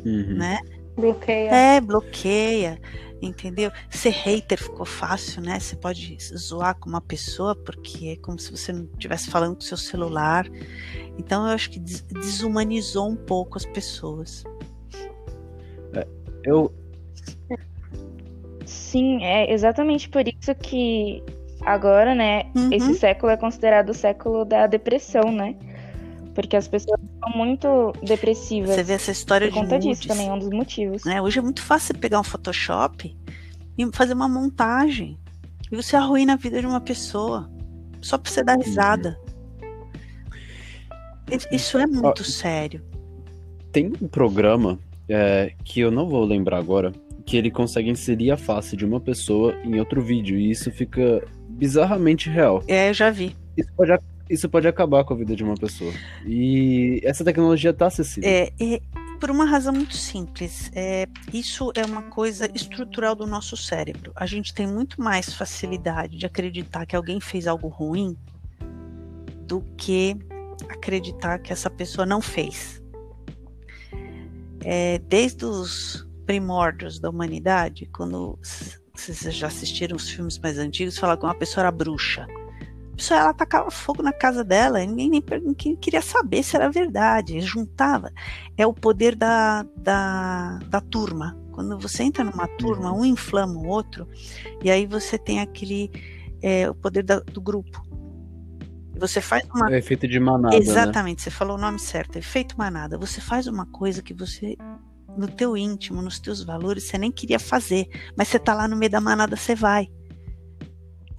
[0.04, 0.36] uhum.
[0.36, 0.58] né?
[0.96, 1.52] Bloqueia.
[1.52, 2.82] É, bloqueia
[3.22, 3.72] entendeu?
[3.90, 5.60] Ser hater ficou fácil, né?
[5.60, 9.62] Você pode zoar com uma pessoa porque é como se você não estivesse falando com
[9.62, 10.48] seu celular.
[11.18, 14.44] Então eu acho que desumanizou um pouco as pessoas.
[15.94, 16.08] É,
[16.44, 16.74] eu
[18.66, 21.24] Sim, é exatamente por isso que
[21.62, 22.72] agora, né, uhum.
[22.72, 25.56] esse século é considerado o século da depressão, né?
[26.36, 28.76] Porque as pessoas são muito depressivas.
[28.76, 31.04] Você vê essa história por de conta disso também, é um dos motivos.
[31.04, 31.22] Né?
[31.22, 33.16] Hoje é muito fácil você pegar um Photoshop
[33.78, 35.18] e fazer uma montagem.
[35.72, 37.50] E você arruína a vida de uma pessoa.
[38.02, 39.20] Só pra você dar risada.
[41.52, 42.84] Isso é muito sério.
[43.72, 46.92] Tem um programa é, que eu não vou lembrar agora,
[47.26, 50.40] que ele consegue inserir a face de uma pessoa em outro vídeo.
[50.40, 52.64] E isso fica bizarramente real.
[52.68, 53.36] É, eu já vi.
[53.56, 53.92] Isso pode
[54.30, 55.92] isso pode acabar com a vida de uma pessoa.
[56.26, 58.30] E essa tecnologia está acessível.
[58.30, 58.82] É, é,
[59.20, 60.72] por uma razão muito simples.
[60.74, 64.12] É, isso é uma coisa estrutural do nosso cérebro.
[64.16, 68.16] A gente tem muito mais facilidade de acreditar que alguém fez algo ruim
[69.48, 70.16] do que
[70.70, 72.82] acreditar que essa pessoa não fez.
[74.64, 78.38] É, desde os primórdios da humanidade, quando
[78.94, 82.28] vocês já assistiram os filmes mais antigos, falavam que uma pessoa era bruxa
[83.00, 87.40] pessoa ela tacava fogo na casa dela, ninguém nem ninguém queria saber se era verdade,
[87.40, 88.12] juntava.
[88.58, 91.38] É o poder da, da, da turma.
[91.52, 94.08] Quando você entra numa turma, um inflama o outro,
[94.64, 95.90] e aí você tem aquele
[96.42, 97.82] é, o poder da, do grupo.
[98.98, 99.74] Você faz uma.
[99.74, 100.56] É efeito de manada.
[100.56, 100.62] Né?
[100.62, 101.24] Exatamente, né?
[101.24, 102.98] você falou o nome certo, efeito manada.
[102.98, 104.58] Você faz uma coisa que você,
[105.18, 108.76] no teu íntimo, nos teus valores, você nem queria fazer, mas você tá lá no
[108.76, 109.88] meio da manada, você vai.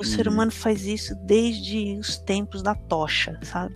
[0.00, 0.32] O ser uhum.
[0.32, 3.74] humano faz isso desde os tempos da tocha, sabe?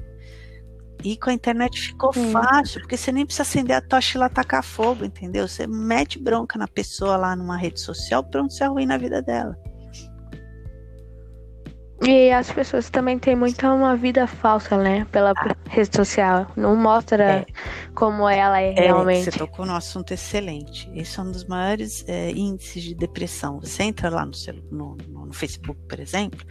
[1.04, 4.28] E com a internet ficou fácil, porque você nem precisa acender a tocha e lá
[4.30, 5.46] tacar fogo, entendeu?
[5.46, 9.54] Você mete bronca na pessoa lá numa rede social, pronto, você arruína a vida dela.
[12.06, 15.06] E as pessoas também têm muito uma vida falsa, né?
[15.10, 15.56] Pela ah.
[15.70, 16.46] rede social.
[16.54, 17.46] Não mostra é.
[17.94, 19.24] como ela é, é, realmente.
[19.24, 20.90] Você tocou num assunto excelente.
[20.94, 23.58] Esse é um dos maiores é, índices de depressão.
[23.60, 24.32] Você entra lá no,
[24.70, 26.44] no, no, Facebook, por exemplo.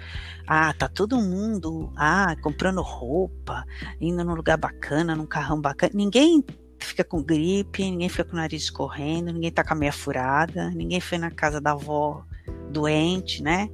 [0.47, 3.63] Ah, tá todo mundo ah, comprando roupa,
[4.01, 5.91] indo num lugar bacana, num carrão bacana.
[5.93, 6.43] Ninguém
[6.79, 10.71] fica com gripe, ninguém fica com o nariz escorrendo, ninguém tá com a meia furada,
[10.71, 12.23] ninguém foi na casa da avó
[12.71, 13.69] doente, né?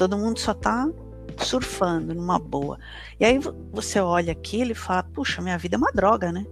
[0.00, 0.88] Todo mundo só tá
[1.36, 2.78] surfando numa boa.
[3.20, 3.38] E aí
[3.70, 6.46] você olha aquilo e fala: puxa, minha vida é uma droga, né?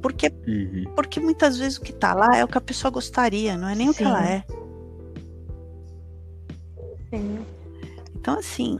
[0.00, 0.84] Porque, uhum.
[0.94, 3.74] porque muitas vezes o que tá lá é o que a pessoa gostaria, não é
[3.74, 3.92] nem Sim.
[3.92, 4.44] o que ela é.
[7.10, 7.44] Sim.
[8.14, 8.78] Então, assim,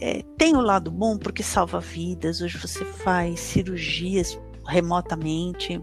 [0.00, 2.40] é, tem o lado bom porque salva vidas.
[2.40, 5.82] Hoje você faz cirurgias remotamente.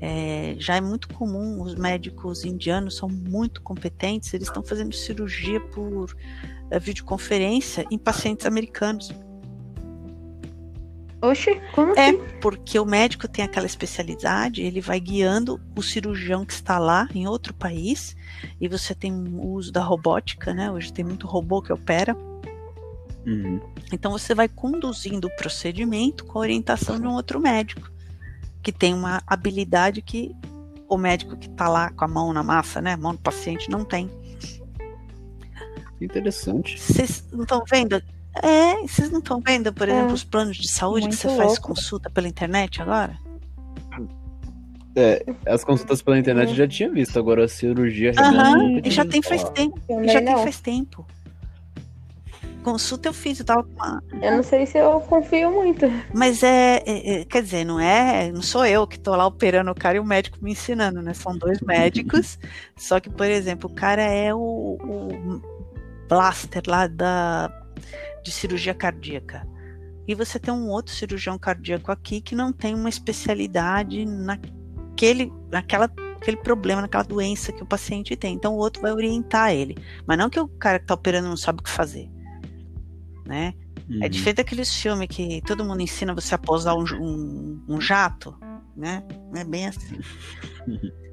[0.00, 5.60] É, já é muito comum, os médicos indianos são muito competentes, eles estão fazendo cirurgia
[5.60, 6.14] por
[6.70, 9.12] é, videoconferência em pacientes americanos.
[11.20, 12.20] Oxe, como é, assim?
[12.20, 17.08] É, porque o médico tem aquela especialidade, ele vai guiando o cirurgião que está lá
[17.12, 18.16] em outro país,
[18.60, 20.70] e você tem o uso da robótica, né?
[20.70, 22.16] Hoje tem muito robô que opera.
[23.26, 23.60] Uhum.
[23.92, 27.90] Então você vai conduzindo o procedimento com a orientação de um outro médico
[28.68, 30.36] que tem uma habilidade que
[30.86, 33.70] o médico que está lá com a mão na massa, né, a mão do paciente,
[33.70, 34.10] não tem.
[35.98, 36.78] Interessante.
[36.78, 38.02] Vocês não estão vendo?
[38.42, 40.12] É, vocês não estão vendo, por exemplo, é.
[40.12, 41.42] os planos de saúde Muito que você louco.
[41.44, 43.18] faz consulta pela internet agora?
[44.94, 48.12] É, as consultas pela internet eu já tinha visto, agora a cirurgia.
[48.18, 49.80] Aham, já tem faz tempo.
[49.88, 51.06] E já tem faz tempo
[52.72, 54.02] consulta eu fiz, eu tava com uma.
[54.20, 55.86] Eu não sei se eu confio muito.
[56.12, 59.70] Mas é, é, é, quer dizer, não é, não sou eu que tô lá operando
[59.70, 61.14] o cara e o médico me ensinando, né?
[61.14, 62.38] São dois médicos.
[62.76, 65.42] só que, por exemplo, o cara é o, o
[66.08, 67.50] blaster lá da
[68.22, 69.46] de cirurgia cardíaca.
[70.06, 75.90] E você tem um outro cirurgião cardíaco aqui que não tem uma especialidade naquele, naquela
[76.20, 78.34] aquele problema, naquela doença que o paciente tem.
[78.34, 79.76] Então o outro vai orientar ele.
[80.06, 82.10] Mas não que o cara que está operando não sabe o que fazer
[83.28, 83.52] né?
[83.76, 84.04] É uhum.
[84.04, 88.34] É diferente daqueles filmes que todo mundo ensina você a posar um, um, um jato,
[88.74, 89.04] né?
[89.36, 89.98] É bem assim.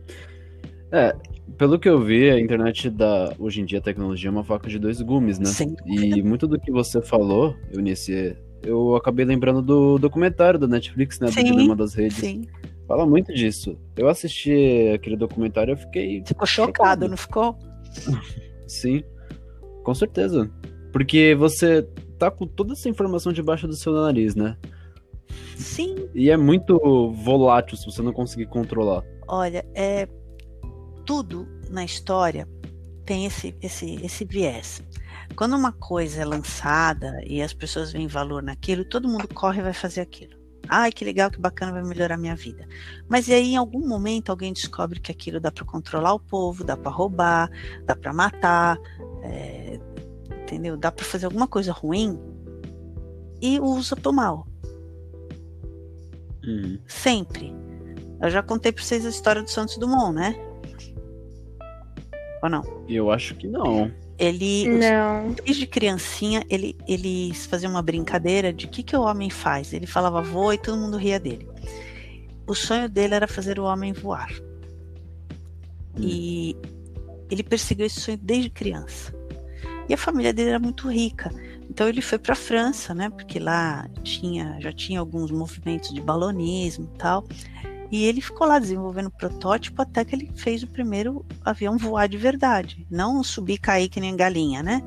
[0.91, 1.13] É,
[1.57, 4.69] pelo que eu vi, a internet da hoje em dia a tecnologia é uma faca
[4.69, 5.47] de dois gumes, né?
[5.47, 5.75] Sim.
[5.85, 11.27] E muito do que você falou, Eunice, eu acabei lembrando do documentário da Netflix, né?
[11.27, 12.17] Do Dilema das Redes.
[12.17, 12.47] Sim.
[12.87, 13.77] Fala muito disso.
[13.97, 16.23] Eu assisti aquele documentário e fiquei.
[16.25, 17.57] Ficou chocado, não ficou?
[18.67, 19.03] Sim,
[19.83, 20.49] com certeza.
[20.93, 21.85] Porque você
[22.17, 24.57] tá com toda essa informação debaixo do seu nariz, né?
[25.55, 26.09] Sim.
[26.13, 26.77] E é muito
[27.11, 29.03] volátil se você não conseguir controlar.
[29.27, 30.07] Olha, é
[31.05, 32.47] tudo na história
[33.05, 34.83] tem esse esse esse viés.
[35.35, 39.63] Quando uma coisa é lançada e as pessoas veem valor naquilo, todo mundo corre e
[39.63, 40.35] vai fazer aquilo.
[40.67, 42.67] Ai, que legal, que bacana, vai melhorar a minha vida.
[43.07, 46.63] Mas e aí, em algum momento, alguém descobre que aquilo dá para controlar o povo,
[46.63, 47.49] dá para roubar,
[47.85, 48.77] dá para matar,
[49.23, 49.79] é,
[50.45, 50.77] entendeu?
[50.77, 52.19] Dá para fazer alguma coisa ruim
[53.41, 54.47] e usa pro mal.
[56.45, 56.79] Uhum.
[56.87, 57.53] Sempre.
[58.21, 60.35] Eu já contei para vocês a história do Santos Dumont, né?
[62.41, 62.63] Ou não?
[62.87, 63.91] Eu acho que não.
[64.17, 65.33] Ele, não.
[65.43, 69.73] desde criancinha, ele, ele fazia uma brincadeira de o que, que o homem faz.
[69.73, 71.49] Ele falava voa e todo mundo ria dele.
[72.47, 74.31] O sonho dele era fazer o homem voar.
[75.97, 76.01] Hum.
[76.01, 76.55] E
[77.29, 79.13] ele perseguiu esse sonho desde criança.
[79.87, 81.31] E a família dele era muito rica.
[81.69, 83.09] Então ele foi para a França, né?
[83.09, 87.25] Porque lá tinha, já tinha alguns movimentos de balonismo e tal.
[87.91, 92.17] E ele ficou lá desenvolvendo protótipo até que ele fez o primeiro avião voar de
[92.17, 94.81] verdade, não subir e cair que nem galinha, né?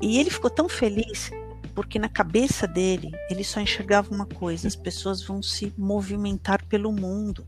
[0.00, 1.30] E ele ficou tão feliz
[1.74, 6.92] porque na cabeça dele ele só enxergava uma coisa: as pessoas vão se movimentar pelo
[6.92, 7.46] mundo.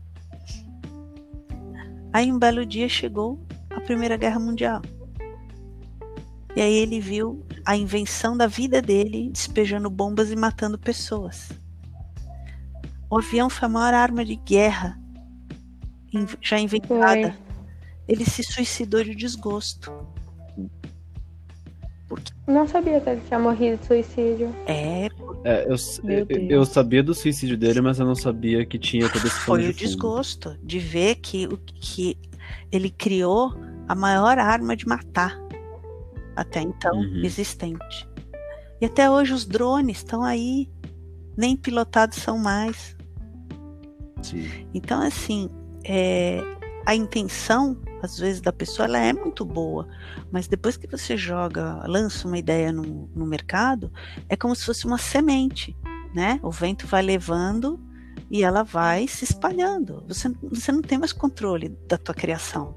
[2.13, 4.81] Aí um belo dia chegou a Primeira Guerra Mundial.
[6.55, 11.49] E aí ele viu a invenção da vida dele despejando bombas e matando pessoas.
[13.09, 14.97] O avião foi a maior arma de guerra
[16.41, 17.33] já inventada.
[17.33, 17.45] Foi.
[18.07, 19.91] Ele se suicidou de desgosto.
[22.07, 22.31] Porque...
[22.47, 24.55] Não sabia que ele tinha morrido de suicídio.
[24.67, 25.07] É.
[25.43, 25.75] é eu,
[26.09, 29.67] eu, eu, sabia do suicídio dele, mas eu não sabia que tinha todo esse Foi
[29.67, 31.47] o desgosto de ver que,
[31.81, 32.17] que
[32.71, 33.53] ele criou
[33.87, 35.44] a maior arma de matar
[36.35, 37.23] até então uhum.
[37.23, 38.09] existente.
[38.81, 40.69] E até hoje os drones estão aí,
[41.37, 42.95] nem pilotados são mais.
[44.21, 44.47] Sim.
[44.73, 45.49] Então, assim,
[45.83, 46.41] é,
[46.85, 49.87] a intenção, às vezes, da pessoa, ela é muito boa,
[50.31, 53.91] mas depois que você joga, lança uma ideia no, no mercado,
[54.27, 55.75] é como se fosse uma semente,
[56.13, 56.39] né?
[56.43, 57.79] O vento vai levando
[58.29, 60.03] e ela vai se espalhando.
[60.07, 62.75] Você, você não tem mais controle da tua criação.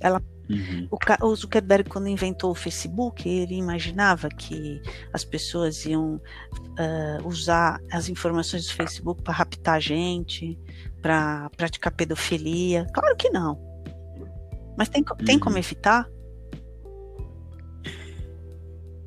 [0.00, 0.88] Ela Uhum.
[0.90, 4.80] o, o, Zuckerberg, quando inventou o Facebook, ele imaginava que
[5.12, 10.58] as pessoas iam uh, usar as informações do Facebook para raptar gente,
[11.00, 12.86] para praticar pedofilia.
[12.92, 13.58] Claro que não.
[14.76, 15.24] Mas tem, uhum.
[15.24, 16.06] tem como evitar?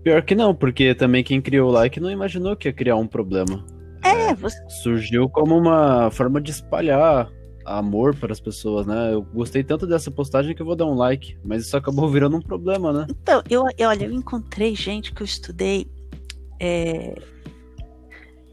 [0.04, 3.08] Pior que não, porque também quem criou o like não imaginou que ia criar um
[3.08, 3.64] problema.
[4.04, 4.58] É, você...
[4.82, 7.30] Surgiu como uma forma de espalhar
[7.68, 9.14] amor para as pessoas, né?
[9.14, 12.38] Eu gostei tanto dessa postagem que eu vou dar um like, mas isso acabou virando
[12.38, 13.08] um problema, né?
[13.10, 15.88] Então, eu, eu olha, eu encontrei gente que eu estudei
[16.60, 17.16] é,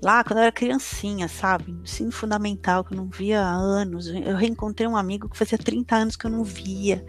[0.03, 1.73] lá quando eu era criancinha, sabe?
[1.83, 4.09] Ensino fundamental, que eu não via há anos.
[4.09, 7.05] Eu reencontrei um amigo que fazia 30 anos que eu não via.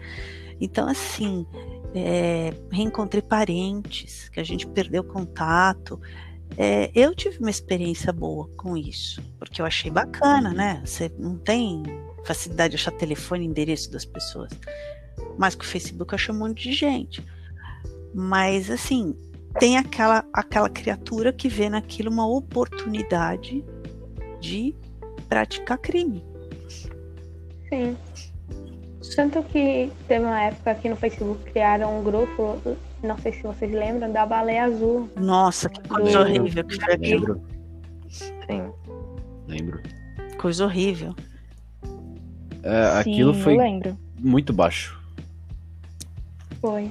[0.60, 1.46] Então, assim,
[1.94, 6.00] é, reencontrei parentes que a gente perdeu contato.
[6.58, 10.82] É, eu tive uma experiência boa com isso, porque eu achei bacana, né?
[10.84, 11.82] Você não tem
[12.24, 14.50] facilidade de achar telefone e endereço das pessoas.
[15.38, 17.24] Mas com o Facebook achei um monte de gente.
[18.14, 19.14] Mas assim,
[19.58, 23.64] tem aquela, aquela criatura que vê naquilo uma oportunidade
[24.40, 24.74] de
[25.28, 26.24] praticar crime.
[27.68, 27.96] Sim.
[29.14, 32.60] Tanto que teve uma época aqui no Facebook criaram um grupo
[33.02, 35.10] não sei se vocês lembram, da baleia azul.
[35.16, 37.42] Nossa, que coisa horrível que foi Lembro.
[38.08, 38.72] Sim.
[39.46, 39.82] Lembro.
[40.38, 41.14] Coisa horrível.
[42.62, 43.98] É, Sim, aquilo foi eu lembro.
[44.18, 45.00] muito baixo.
[46.60, 46.90] Foi.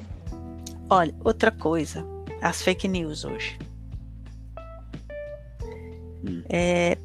[0.89, 2.05] Olha, outra coisa,
[2.41, 3.57] as fake news hoje.
[6.23, 6.43] Hum.
[6.49, 6.97] É,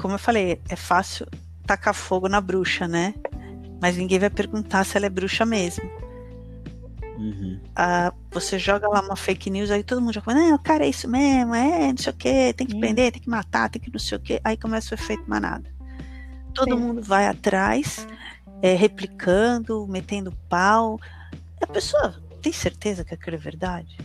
[0.00, 1.26] como eu falei, é fácil
[1.66, 3.14] tacar fogo na bruxa, né?
[3.80, 5.90] Mas ninguém vai perguntar se ela é bruxa mesmo.
[7.16, 7.60] Uhum.
[7.76, 10.88] Ah, você joga lá uma fake news, aí todo mundo já fala, não, cara, é
[10.88, 12.80] isso mesmo, é, não sei o que, tem que Hum.
[12.80, 14.40] prender, tem que matar, tem que não sei o que.
[14.42, 15.72] Aí começa o efeito manada.
[16.52, 16.80] Todo Sim.
[16.80, 18.06] mundo vai atrás,
[18.62, 20.98] é, replicando, metendo pau.
[21.62, 23.96] A pessoa tem certeza que aquilo é verdade?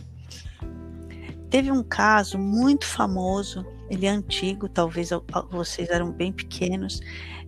[1.48, 5.10] Teve um caso muito famoso, ele é antigo, talvez
[5.50, 7.00] vocês eram bem pequenos,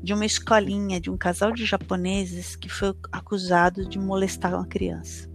[0.02, 5.30] de uma escolinha, de um casal de japoneses que foi acusado de molestar uma criança.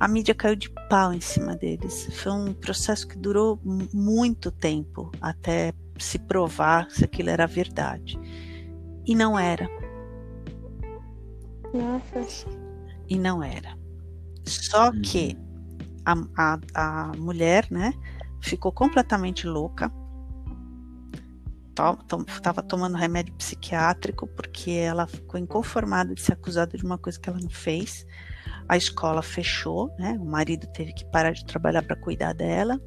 [0.00, 2.08] A mídia caiu de pau em cima deles.
[2.14, 8.18] Foi um processo que durou mu- muito tempo até se provar se aquilo era verdade.
[9.06, 9.68] E não era.
[11.74, 12.46] Nossa.
[13.08, 13.76] E não era.
[14.44, 15.02] Só Uhum.
[15.02, 15.36] que
[16.04, 17.92] a, a, a mulher, né,
[18.40, 19.92] ficou completamente louca.
[22.28, 27.28] Estava tomando remédio psiquiátrico porque ela ficou inconformada de ser acusada de uma coisa que
[27.28, 28.04] ela não fez.
[28.68, 30.18] A escola fechou, né?
[30.20, 32.80] O marido teve que parar de trabalhar para cuidar dela.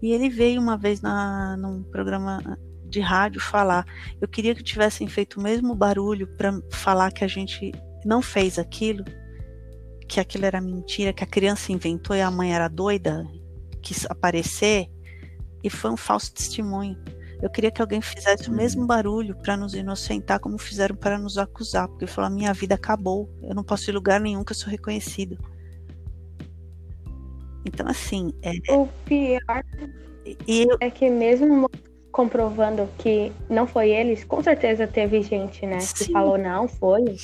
[0.00, 3.84] E ele veio uma vez na, num programa de rádio falar:
[4.20, 7.72] Eu queria que tivessem feito o mesmo barulho para falar que a gente
[8.04, 9.04] não fez aquilo,
[10.08, 13.26] que aquilo era mentira, que a criança inventou e a mãe era doida,
[13.82, 14.88] quis aparecer,
[15.62, 16.96] e foi um falso testemunho.
[17.40, 21.38] Eu queria que alguém fizesse o mesmo barulho para nos inocentar, como fizeram para nos
[21.38, 24.56] acusar, porque falou: minha vida acabou, eu não posso ir em lugar nenhum que eu
[24.56, 25.38] sou reconhecido.
[27.64, 29.64] Então, assim, é, O pior
[30.46, 31.70] eu, é que mesmo
[32.10, 35.78] comprovando que não foi eles, com certeza teve gente, né?
[35.78, 36.12] Que Sim.
[36.12, 37.16] falou não, foi.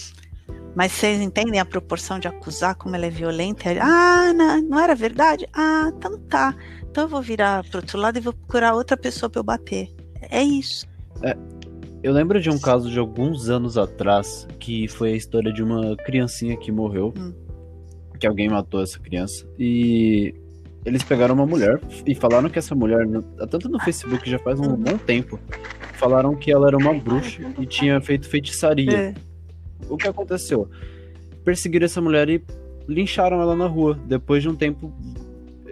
[0.74, 3.70] Mas vocês entendem a proporção de acusar como ela é violenta?
[3.80, 5.48] Ah, não, não era verdade?
[5.52, 6.54] Ah, então tá.
[6.90, 9.93] Então eu vou virar pro outro lado e vou procurar outra pessoa para eu bater.
[10.30, 10.86] É isso.
[12.02, 15.96] Eu lembro de um caso de alguns anos atrás que foi a história de uma
[15.96, 17.32] criancinha que morreu, Hum.
[18.18, 20.34] que alguém matou essa criança e
[20.84, 23.06] eles pegaram uma mulher e falaram que essa mulher,
[23.50, 25.40] tanto no Facebook já faz um bom tempo,
[25.94, 28.96] falaram que ela era uma bruxa e tinha feito feitiçaria.
[28.96, 29.14] É.
[29.88, 30.68] O que aconteceu?
[31.42, 32.42] Perseguiram essa mulher e
[32.86, 33.98] lincharam ela na rua.
[34.06, 34.92] Depois de um tempo,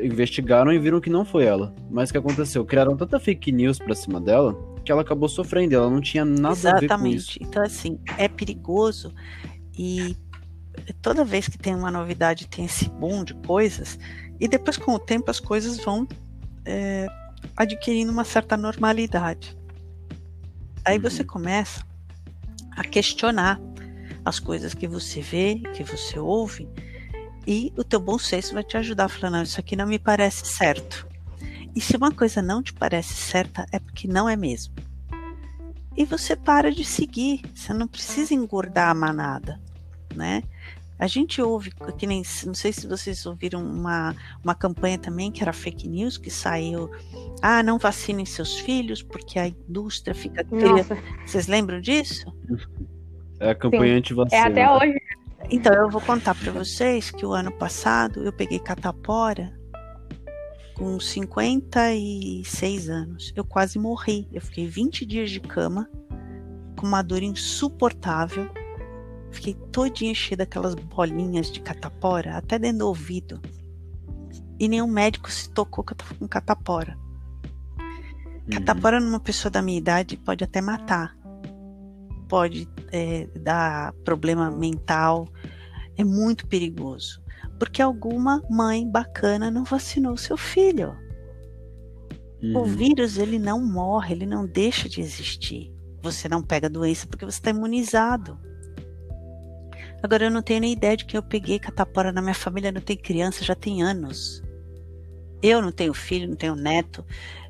[0.02, 1.74] investigaram e viram que não foi ela.
[1.90, 2.64] Mas o que aconteceu?
[2.64, 5.74] Criaram tanta fake news pra cima dela que ela acabou sofrendo.
[5.74, 7.38] Ela não tinha nada a ver com isso.
[7.38, 7.38] Exatamente.
[7.42, 9.14] Então, assim, é perigoso
[9.78, 10.16] e
[11.00, 13.98] toda vez que tem uma novidade tem esse boom de coisas
[14.40, 16.06] e depois com o tempo as coisas vão
[16.64, 17.06] é,
[17.56, 19.56] adquirindo uma certa normalidade.
[20.84, 21.02] Aí Uhum.
[21.02, 21.84] você começa
[22.76, 23.60] a questionar
[24.24, 26.68] as coisas que você vê, que você ouve
[27.46, 29.98] e o teu bom senso vai te ajudar a falar, não, isso aqui não me
[29.98, 31.06] parece certo.
[31.74, 34.74] E se uma coisa não te parece certa, é porque não é mesmo.
[35.96, 37.42] e você para de seguir.
[37.54, 39.60] Você não precisa engordar a manada,
[40.14, 40.42] né?
[40.98, 45.42] A gente ouve, que nem, não sei se vocês ouviram uma, uma campanha também que
[45.42, 46.88] era fake news, que saiu,
[47.42, 50.46] ah, não vacinem seus filhos porque a indústria fica...
[50.48, 50.96] Nossa.
[51.26, 52.32] Vocês lembram disso?
[53.40, 54.40] É a campanha anti-vacina.
[54.40, 54.94] É até hoje.
[55.54, 59.52] Então, eu vou contar para vocês que o ano passado eu peguei catapora
[60.74, 63.34] com 56 anos.
[63.36, 64.26] Eu quase morri.
[64.32, 65.90] Eu fiquei 20 dias de cama,
[66.74, 68.50] com uma dor insuportável.
[69.30, 73.38] Fiquei todinha cheia daquelas bolinhas de catapora, até dentro do ouvido.
[74.58, 76.96] E nenhum médico se tocou que eu tava com catapora.
[77.78, 78.52] Uhum.
[78.52, 81.14] Catapora numa pessoa da minha idade pode até matar.
[82.32, 85.28] Pode é, dar problema mental.
[85.98, 87.22] É muito perigoso
[87.62, 90.96] porque alguma mãe bacana não vacinou seu filho.
[92.42, 92.56] Uhum.
[92.56, 95.72] O vírus ele não morre, ele não deixa de existir.
[96.02, 98.36] Você não pega a doença porque você está imunizado.
[100.02, 102.80] Agora eu não tenho nem ideia de que eu peguei catapora na minha família, não
[102.80, 104.42] tem criança, já tem anos.
[105.40, 107.06] Eu não tenho filho, não tenho neto.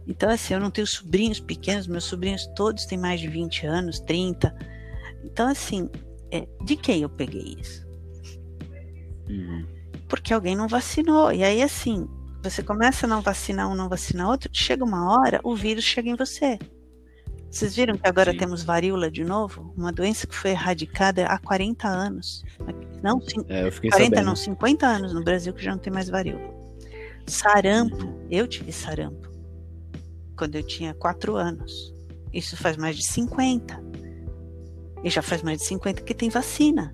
[0.07, 4.01] Então, assim, eu não tenho sobrinhos pequenos, meus sobrinhos todos têm mais de 20 anos,
[4.01, 4.55] 30.
[5.25, 5.89] Então, assim,
[6.31, 7.87] é, de quem eu peguei isso?
[9.29, 9.73] Uhum
[10.13, 11.33] porque alguém não vacinou.
[11.33, 12.07] E aí, assim,
[12.43, 16.11] você começa a não vacinar um, não vacinar outro, chega uma hora, o vírus chega
[16.11, 16.59] em você.
[17.51, 18.37] Vocês viram que agora Sim.
[18.37, 19.73] temos varíola de novo?
[19.75, 22.45] Uma doença que foi erradicada há 40 anos.
[23.03, 24.23] Não, é, 40 sabendo.
[24.23, 26.43] não, 50 anos no Brasil que já não tem mais varíola.
[27.27, 28.27] Sarampo, uhum.
[28.31, 29.32] eu tive sarampo
[30.43, 31.95] quando eu tinha 4 anos.
[32.33, 33.81] Isso faz mais de 50.
[35.05, 36.93] E já faz mais de 50 que tem vacina.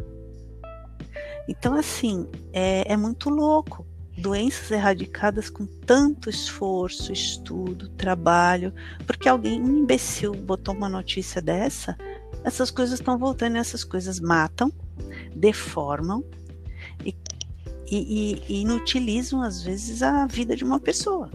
[1.48, 3.86] Então, assim, é, é muito louco.
[4.18, 8.74] Doenças erradicadas com tanto esforço, estudo, trabalho,
[9.06, 11.96] porque alguém, um imbecil, botou uma notícia dessa,
[12.44, 14.70] essas coisas estão voltando essas coisas matam,
[15.34, 16.22] deformam
[17.02, 17.16] e,
[17.90, 21.30] e, e, inutilizam, às vezes, a vida de uma pessoa.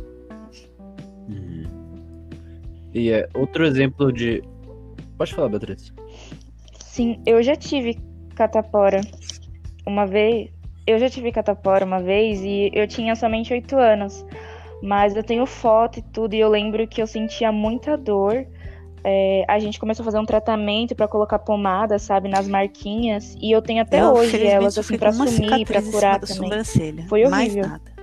[2.94, 4.44] E é outro exemplo de.
[5.18, 5.94] Pode falar, Beatriz.
[6.80, 7.98] Sim, eu já tive
[8.36, 9.02] catapora
[9.86, 10.50] uma vez,
[10.86, 14.26] eu já tive catapora uma vez e eu tinha somente oito anos,
[14.82, 18.46] mas eu tenho foto e tudo e eu lembro que eu sentia muita dor.
[19.06, 23.52] É, a gente começou a fazer um tratamento para colocar pomada, sabe, nas marquinhas e
[23.52, 26.36] eu tenho até eu, hoje elas assim para sumir, para curar também.
[26.36, 27.32] Sobrancelha, Foi horrível.
[27.32, 27.94] Mais nada.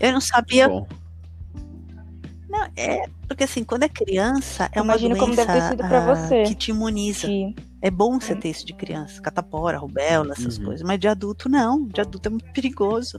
[0.00, 0.68] Eu não sabia.
[0.68, 0.86] Bom.
[2.52, 7.26] Não, é porque assim, quando é criança, é Imagina uma doença ah, que te imuniza.
[7.26, 7.54] Sim.
[7.80, 10.66] É bom você ter isso de criança, catapora, rubéola, essas uhum.
[10.66, 10.86] coisas.
[10.86, 11.86] Mas de adulto, não.
[11.86, 13.18] De adulto é muito perigoso.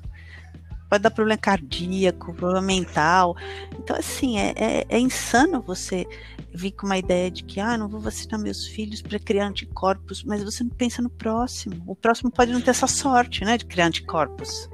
[0.87, 3.35] Pode dar problema cardíaco, problema mental.
[3.79, 6.05] Então, assim, é, é, é insano você
[6.53, 10.23] vir com uma ideia de que, ah, não vou vacinar meus filhos para criar anticorpos,
[10.23, 11.83] mas você não pensa no próximo.
[11.87, 14.69] O próximo pode não ter essa sorte, né, de criar anticorpos.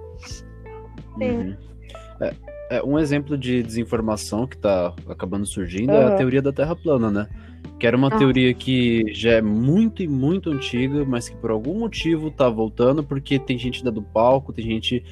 [1.17, 1.31] Sim.
[1.31, 1.57] Uhum.
[2.19, 2.35] É,
[2.69, 5.97] é, um exemplo de desinformação que está acabando surgindo uhum.
[5.97, 7.27] é a teoria da Terra plana, né?
[7.79, 8.17] Que era uma ah.
[8.17, 13.03] teoria que já é muito e muito antiga, mas que por algum motivo tá voltando,
[13.03, 15.03] porque tem gente dando palco, tem gente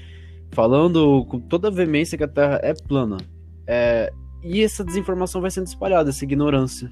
[0.51, 3.17] falando com toda a veemência que a Terra é plana.
[3.65, 6.89] É, e essa desinformação vai sendo espalhada, essa ignorância.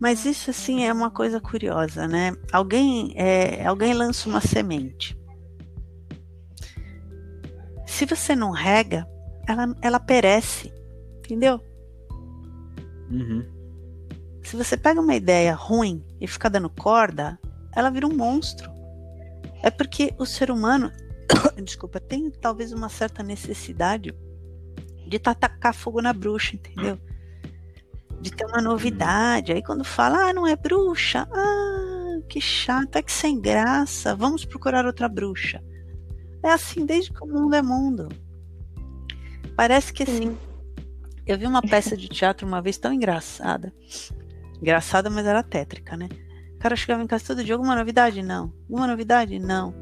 [0.00, 2.34] Mas isso, assim, é uma coisa curiosa, né?
[2.52, 5.16] Alguém, é, alguém lança uma semente.
[7.86, 9.06] Se você não rega,
[9.46, 10.72] ela, ela perece,
[11.18, 11.60] entendeu?
[13.10, 13.46] Uhum.
[14.42, 17.38] Se você pega uma ideia ruim e fica dando corda,
[17.74, 18.70] ela vira um monstro.
[19.62, 20.90] É porque o ser humano,
[21.62, 24.14] desculpa, tem talvez uma certa necessidade
[25.06, 26.98] de tacar fogo na bruxa, entendeu?
[28.20, 29.52] De ter uma novidade.
[29.52, 34.44] Aí quando fala, ah, não é bruxa, ah, que chato, é que sem graça, vamos
[34.44, 35.62] procurar outra bruxa.
[36.42, 38.08] É assim desde que o mundo é mundo.
[39.56, 40.36] Parece que assim.
[41.26, 43.72] Eu vi uma peça de teatro uma vez tão engraçada
[44.62, 46.08] Engraçada, mas era tétrica, né?
[46.54, 48.22] O cara chegava em casa todo dia, alguma novidade?
[48.22, 48.52] Não.
[48.70, 49.40] Alguma novidade?
[49.40, 49.74] Não.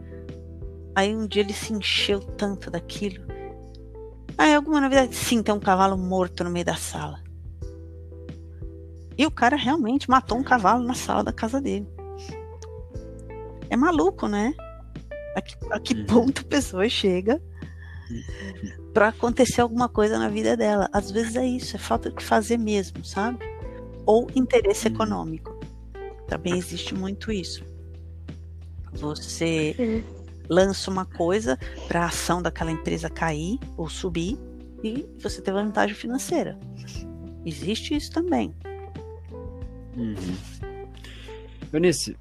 [0.95, 3.23] Aí um dia ele se encheu tanto daquilo.
[4.39, 5.15] Aí alguma novidade?
[5.15, 7.23] Sim, tem um cavalo morto no meio da sala.
[9.19, 11.87] E o cara realmente matou um cavalo na sala da casa dele.
[13.69, 14.55] É maluco, né?
[15.37, 16.07] A que, a que uhum.
[16.07, 17.39] ponto a pessoa chega.
[18.93, 20.89] Para acontecer alguma coisa na vida dela?
[20.93, 23.39] Às vezes é isso, é falta de fazer mesmo, sabe?
[24.11, 24.95] ou interesse uhum.
[24.95, 25.61] econômico.
[26.27, 27.65] Também existe muito isso.
[28.93, 30.05] Você
[30.49, 31.57] lança uma coisa
[31.87, 34.37] para a ação daquela empresa cair ou subir
[34.83, 36.59] e você ter vantagem financeira.
[37.45, 38.53] Existe isso também.
[39.97, 40.17] Uhum.
[41.73, 42.17] Eunice.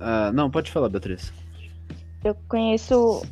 [0.00, 1.32] Uh, não, pode falar, Beatriz.
[2.22, 3.22] Eu conheço.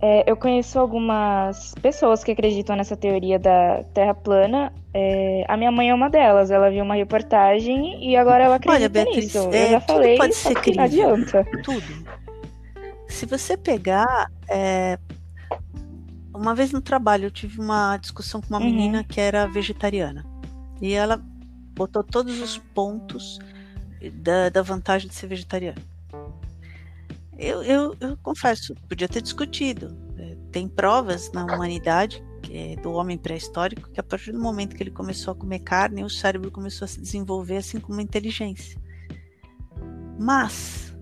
[0.00, 4.72] É, eu conheço algumas pessoas que acreditam nessa teoria da Terra plana.
[4.94, 6.50] É, a minha mãe é uma delas.
[6.50, 9.50] Ela viu uma reportagem e agora ela acredita Olha, Beatriz, nisso.
[9.52, 11.44] É, eu já falei, pode ser que não adianta.
[11.64, 12.06] Tudo.
[13.08, 14.30] Se você pegar.
[14.48, 14.98] é,
[16.34, 18.66] Uma vez no trabalho, eu tive uma discussão com uma Uhum.
[18.66, 20.24] menina que era vegetariana.
[20.80, 21.20] E ela
[21.74, 23.40] botou todos os pontos
[24.22, 25.80] da, da vantagem de ser vegetariano.
[27.38, 29.96] Eu, eu, eu confesso, podia ter discutido.
[30.18, 34.82] É, Tem provas na humanidade é do homem pré-histórico que a partir do momento que
[34.82, 38.80] ele começou a comer carne, o cérebro começou a se desenvolver assim como a inteligência.
[40.18, 40.96] Mas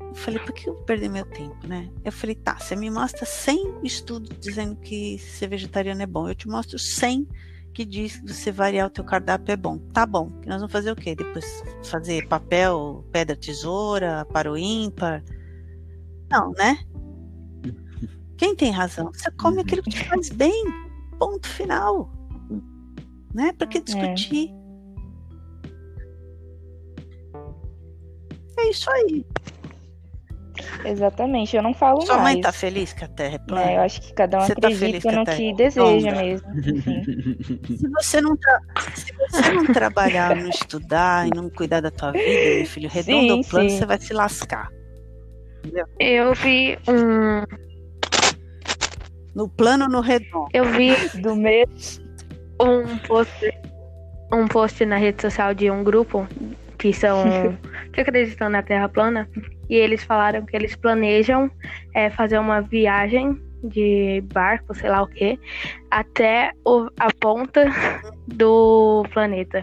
[0.00, 1.90] eu falei, por que eu perder meu tempo, né?
[2.04, 6.28] Eu falei, tá, você me mostra 100 estudos dizendo que ser vegetariano é bom.
[6.28, 7.26] Eu te mostro 100
[7.72, 9.78] que diz que você variar o teu cardápio é bom.
[9.92, 10.30] Tá bom.
[10.46, 11.14] Nós vamos fazer o quê?
[11.14, 15.24] Depois fazer papel, pedra, tesoura, para o ímpar?
[16.32, 16.78] Não, né?
[18.38, 19.12] Quem tem razão?
[19.12, 20.64] Você come aquilo que te faz bem.
[21.18, 22.10] Ponto final.
[23.34, 23.52] Né?
[23.56, 24.50] Pra que discutir?
[28.58, 29.24] É isso aí.
[30.84, 32.34] Exatamente, eu não falo Sua mais.
[32.34, 33.64] mãe tá feliz que a Terra é plana?
[33.66, 33.76] né?
[33.76, 36.10] Eu acho que cada um Você tá feliz acredita que a no que é deseja
[36.10, 36.22] redonda?
[36.22, 36.78] mesmo.
[36.78, 37.60] Enfim.
[37.78, 38.60] Se você não, tra-
[38.94, 42.26] se você não trabalhar, não estudar e não cuidar da tua vida,
[42.56, 43.78] meu filho, redondo Sim, ou plano, sim.
[43.78, 44.68] você vai se lascar.
[45.98, 47.42] Eu vi um.
[49.34, 50.48] No plano no redondo?
[50.52, 51.66] Eu vi Do meio.
[52.60, 53.52] um post,
[54.32, 56.26] um post na rede social de um grupo
[56.78, 57.24] que são
[57.92, 59.28] que acreditam na Terra plana
[59.70, 61.50] e eles falaram que eles planejam
[61.94, 65.38] é, fazer uma viagem de barco, sei lá o que,
[65.90, 67.64] até o- a ponta
[68.26, 69.62] do planeta.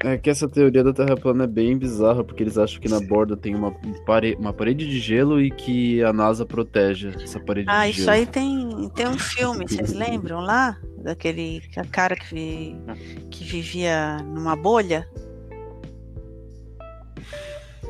[0.00, 3.00] É que essa teoria da Terra plana é bem bizarra, porque eles acham que na
[3.00, 3.72] borda tem uma,
[4.06, 4.36] pare...
[4.38, 8.10] uma parede de gelo e que a NASA protege essa parede Ah, de isso gelo.
[8.12, 10.78] aí tem, tem um filme, vocês lembram lá?
[11.02, 12.76] Daquele a cara que,
[13.30, 15.08] que vivia numa bolha?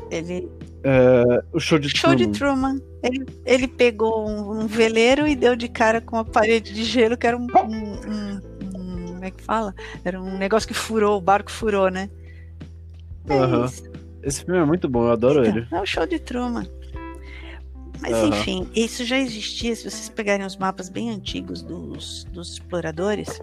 [0.09, 0.49] Ele.
[0.83, 2.77] É, o show de Show de Truman.
[2.79, 2.89] Truman.
[3.03, 7.15] Ele, ele pegou um, um veleiro e deu de cara com uma parede de gelo
[7.17, 8.41] que era um- um- um-
[9.19, 9.75] Como é que fala?
[10.05, 12.09] Era um negócio que furou, o barco furou, né?
[13.27, 13.83] É isso.
[14.23, 15.67] Esse filme é muito bom, eu adoro ele.
[15.69, 16.65] É o show de Truman.
[17.99, 18.27] Mas Aham.
[18.29, 19.75] enfim, isso já existia.
[19.75, 23.41] Se vocês pegarem os mapas bem antigos dos, dos exploradores,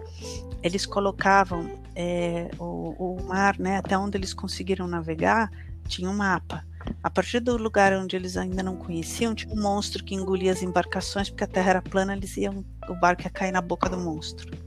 [0.63, 5.51] eles colocavam é, o, o mar, né, até onde eles conseguiram navegar,
[5.87, 6.65] tinha um mapa.
[7.03, 10.63] A partir do lugar onde eles ainda não conheciam, tinha um monstro que engolia as
[10.63, 13.97] embarcações, porque a terra era plana, eles iam, o barco ia cair na boca do
[13.99, 14.65] monstro.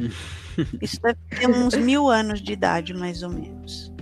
[0.80, 3.92] Isso deve ter uns mil anos de idade, mais ou menos.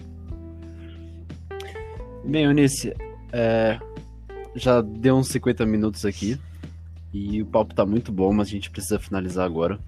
[2.25, 2.95] Bem, Eunice,
[3.33, 3.79] é,
[4.55, 6.39] já deu uns 50 minutos aqui
[7.13, 9.79] e o papo tá muito bom, mas a gente precisa finalizar agora.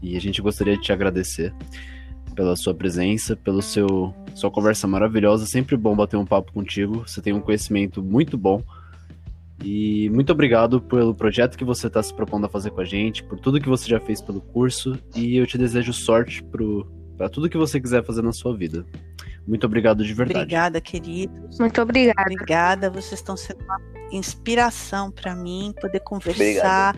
[0.00, 1.54] E a gente gostaria de te agradecer
[2.34, 5.46] pela sua presença, pelo seu sua conversa maravilhosa.
[5.46, 7.04] Sempre bom bater um papo contigo.
[7.06, 8.62] Você tem um conhecimento muito bom.
[9.62, 13.22] E muito obrigado pelo projeto que você está se propondo a fazer com a gente,
[13.22, 14.98] por tudo que você já fez pelo curso.
[15.14, 16.42] E eu te desejo sorte
[17.16, 18.84] para tudo que você quiser fazer na sua vida.
[19.46, 20.40] Muito obrigado de verdade.
[20.40, 21.58] Obrigada, queridos.
[21.58, 22.22] Muito obrigada.
[22.22, 23.80] Obrigada, vocês estão sendo uma
[24.12, 26.96] inspiração para mim poder conversar.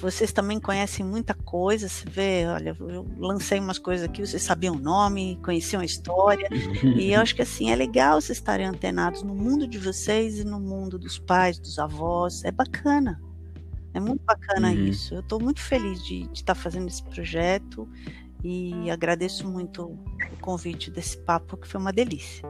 [0.00, 4.76] Vocês também conhecem muita coisa, você vê, olha, eu lancei umas coisas aqui, vocês sabiam
[4.76, 6.48] o nome, conheciam a história,
[6.96, 10.44] e eu acho que assim, é legal vocês estarem antenados no mundo de vocês e
[10.44, 13.20] no mundo dos pais, dos avós, é bacana.
[13.92, 14.86] É muito bacana Uhum.
[14.86, 15.14] isso.
[15.14, 17.88] Eu estou muito feliz de estar fazendo esse projeto
[18.44, 22.48] e agradeço muito o convite desse papo, que foi uma delícia.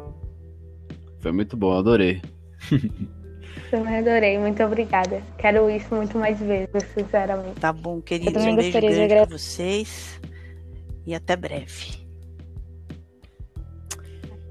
[1.21, 2.21] Foi muito bom, adorei.
[3.71, 5.23] Também adorei, muito obrigada.
[5.39, 7.61] Quero isso muito mais vezes, sinceramente.
[7.61, 8.35] Tá bom, queridos?
[8.35, 10.21] também Um beijo de grande pra vocês
[11.07, 12.07] e até breve.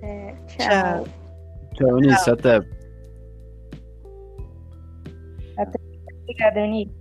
[0.02, 1.06] É, Tchau.
[1.06, 1.08] tchau.
[1.76, 2.60] Tchau, Eunice, até.
[6.24, 6.97] Obrigada, Eunice.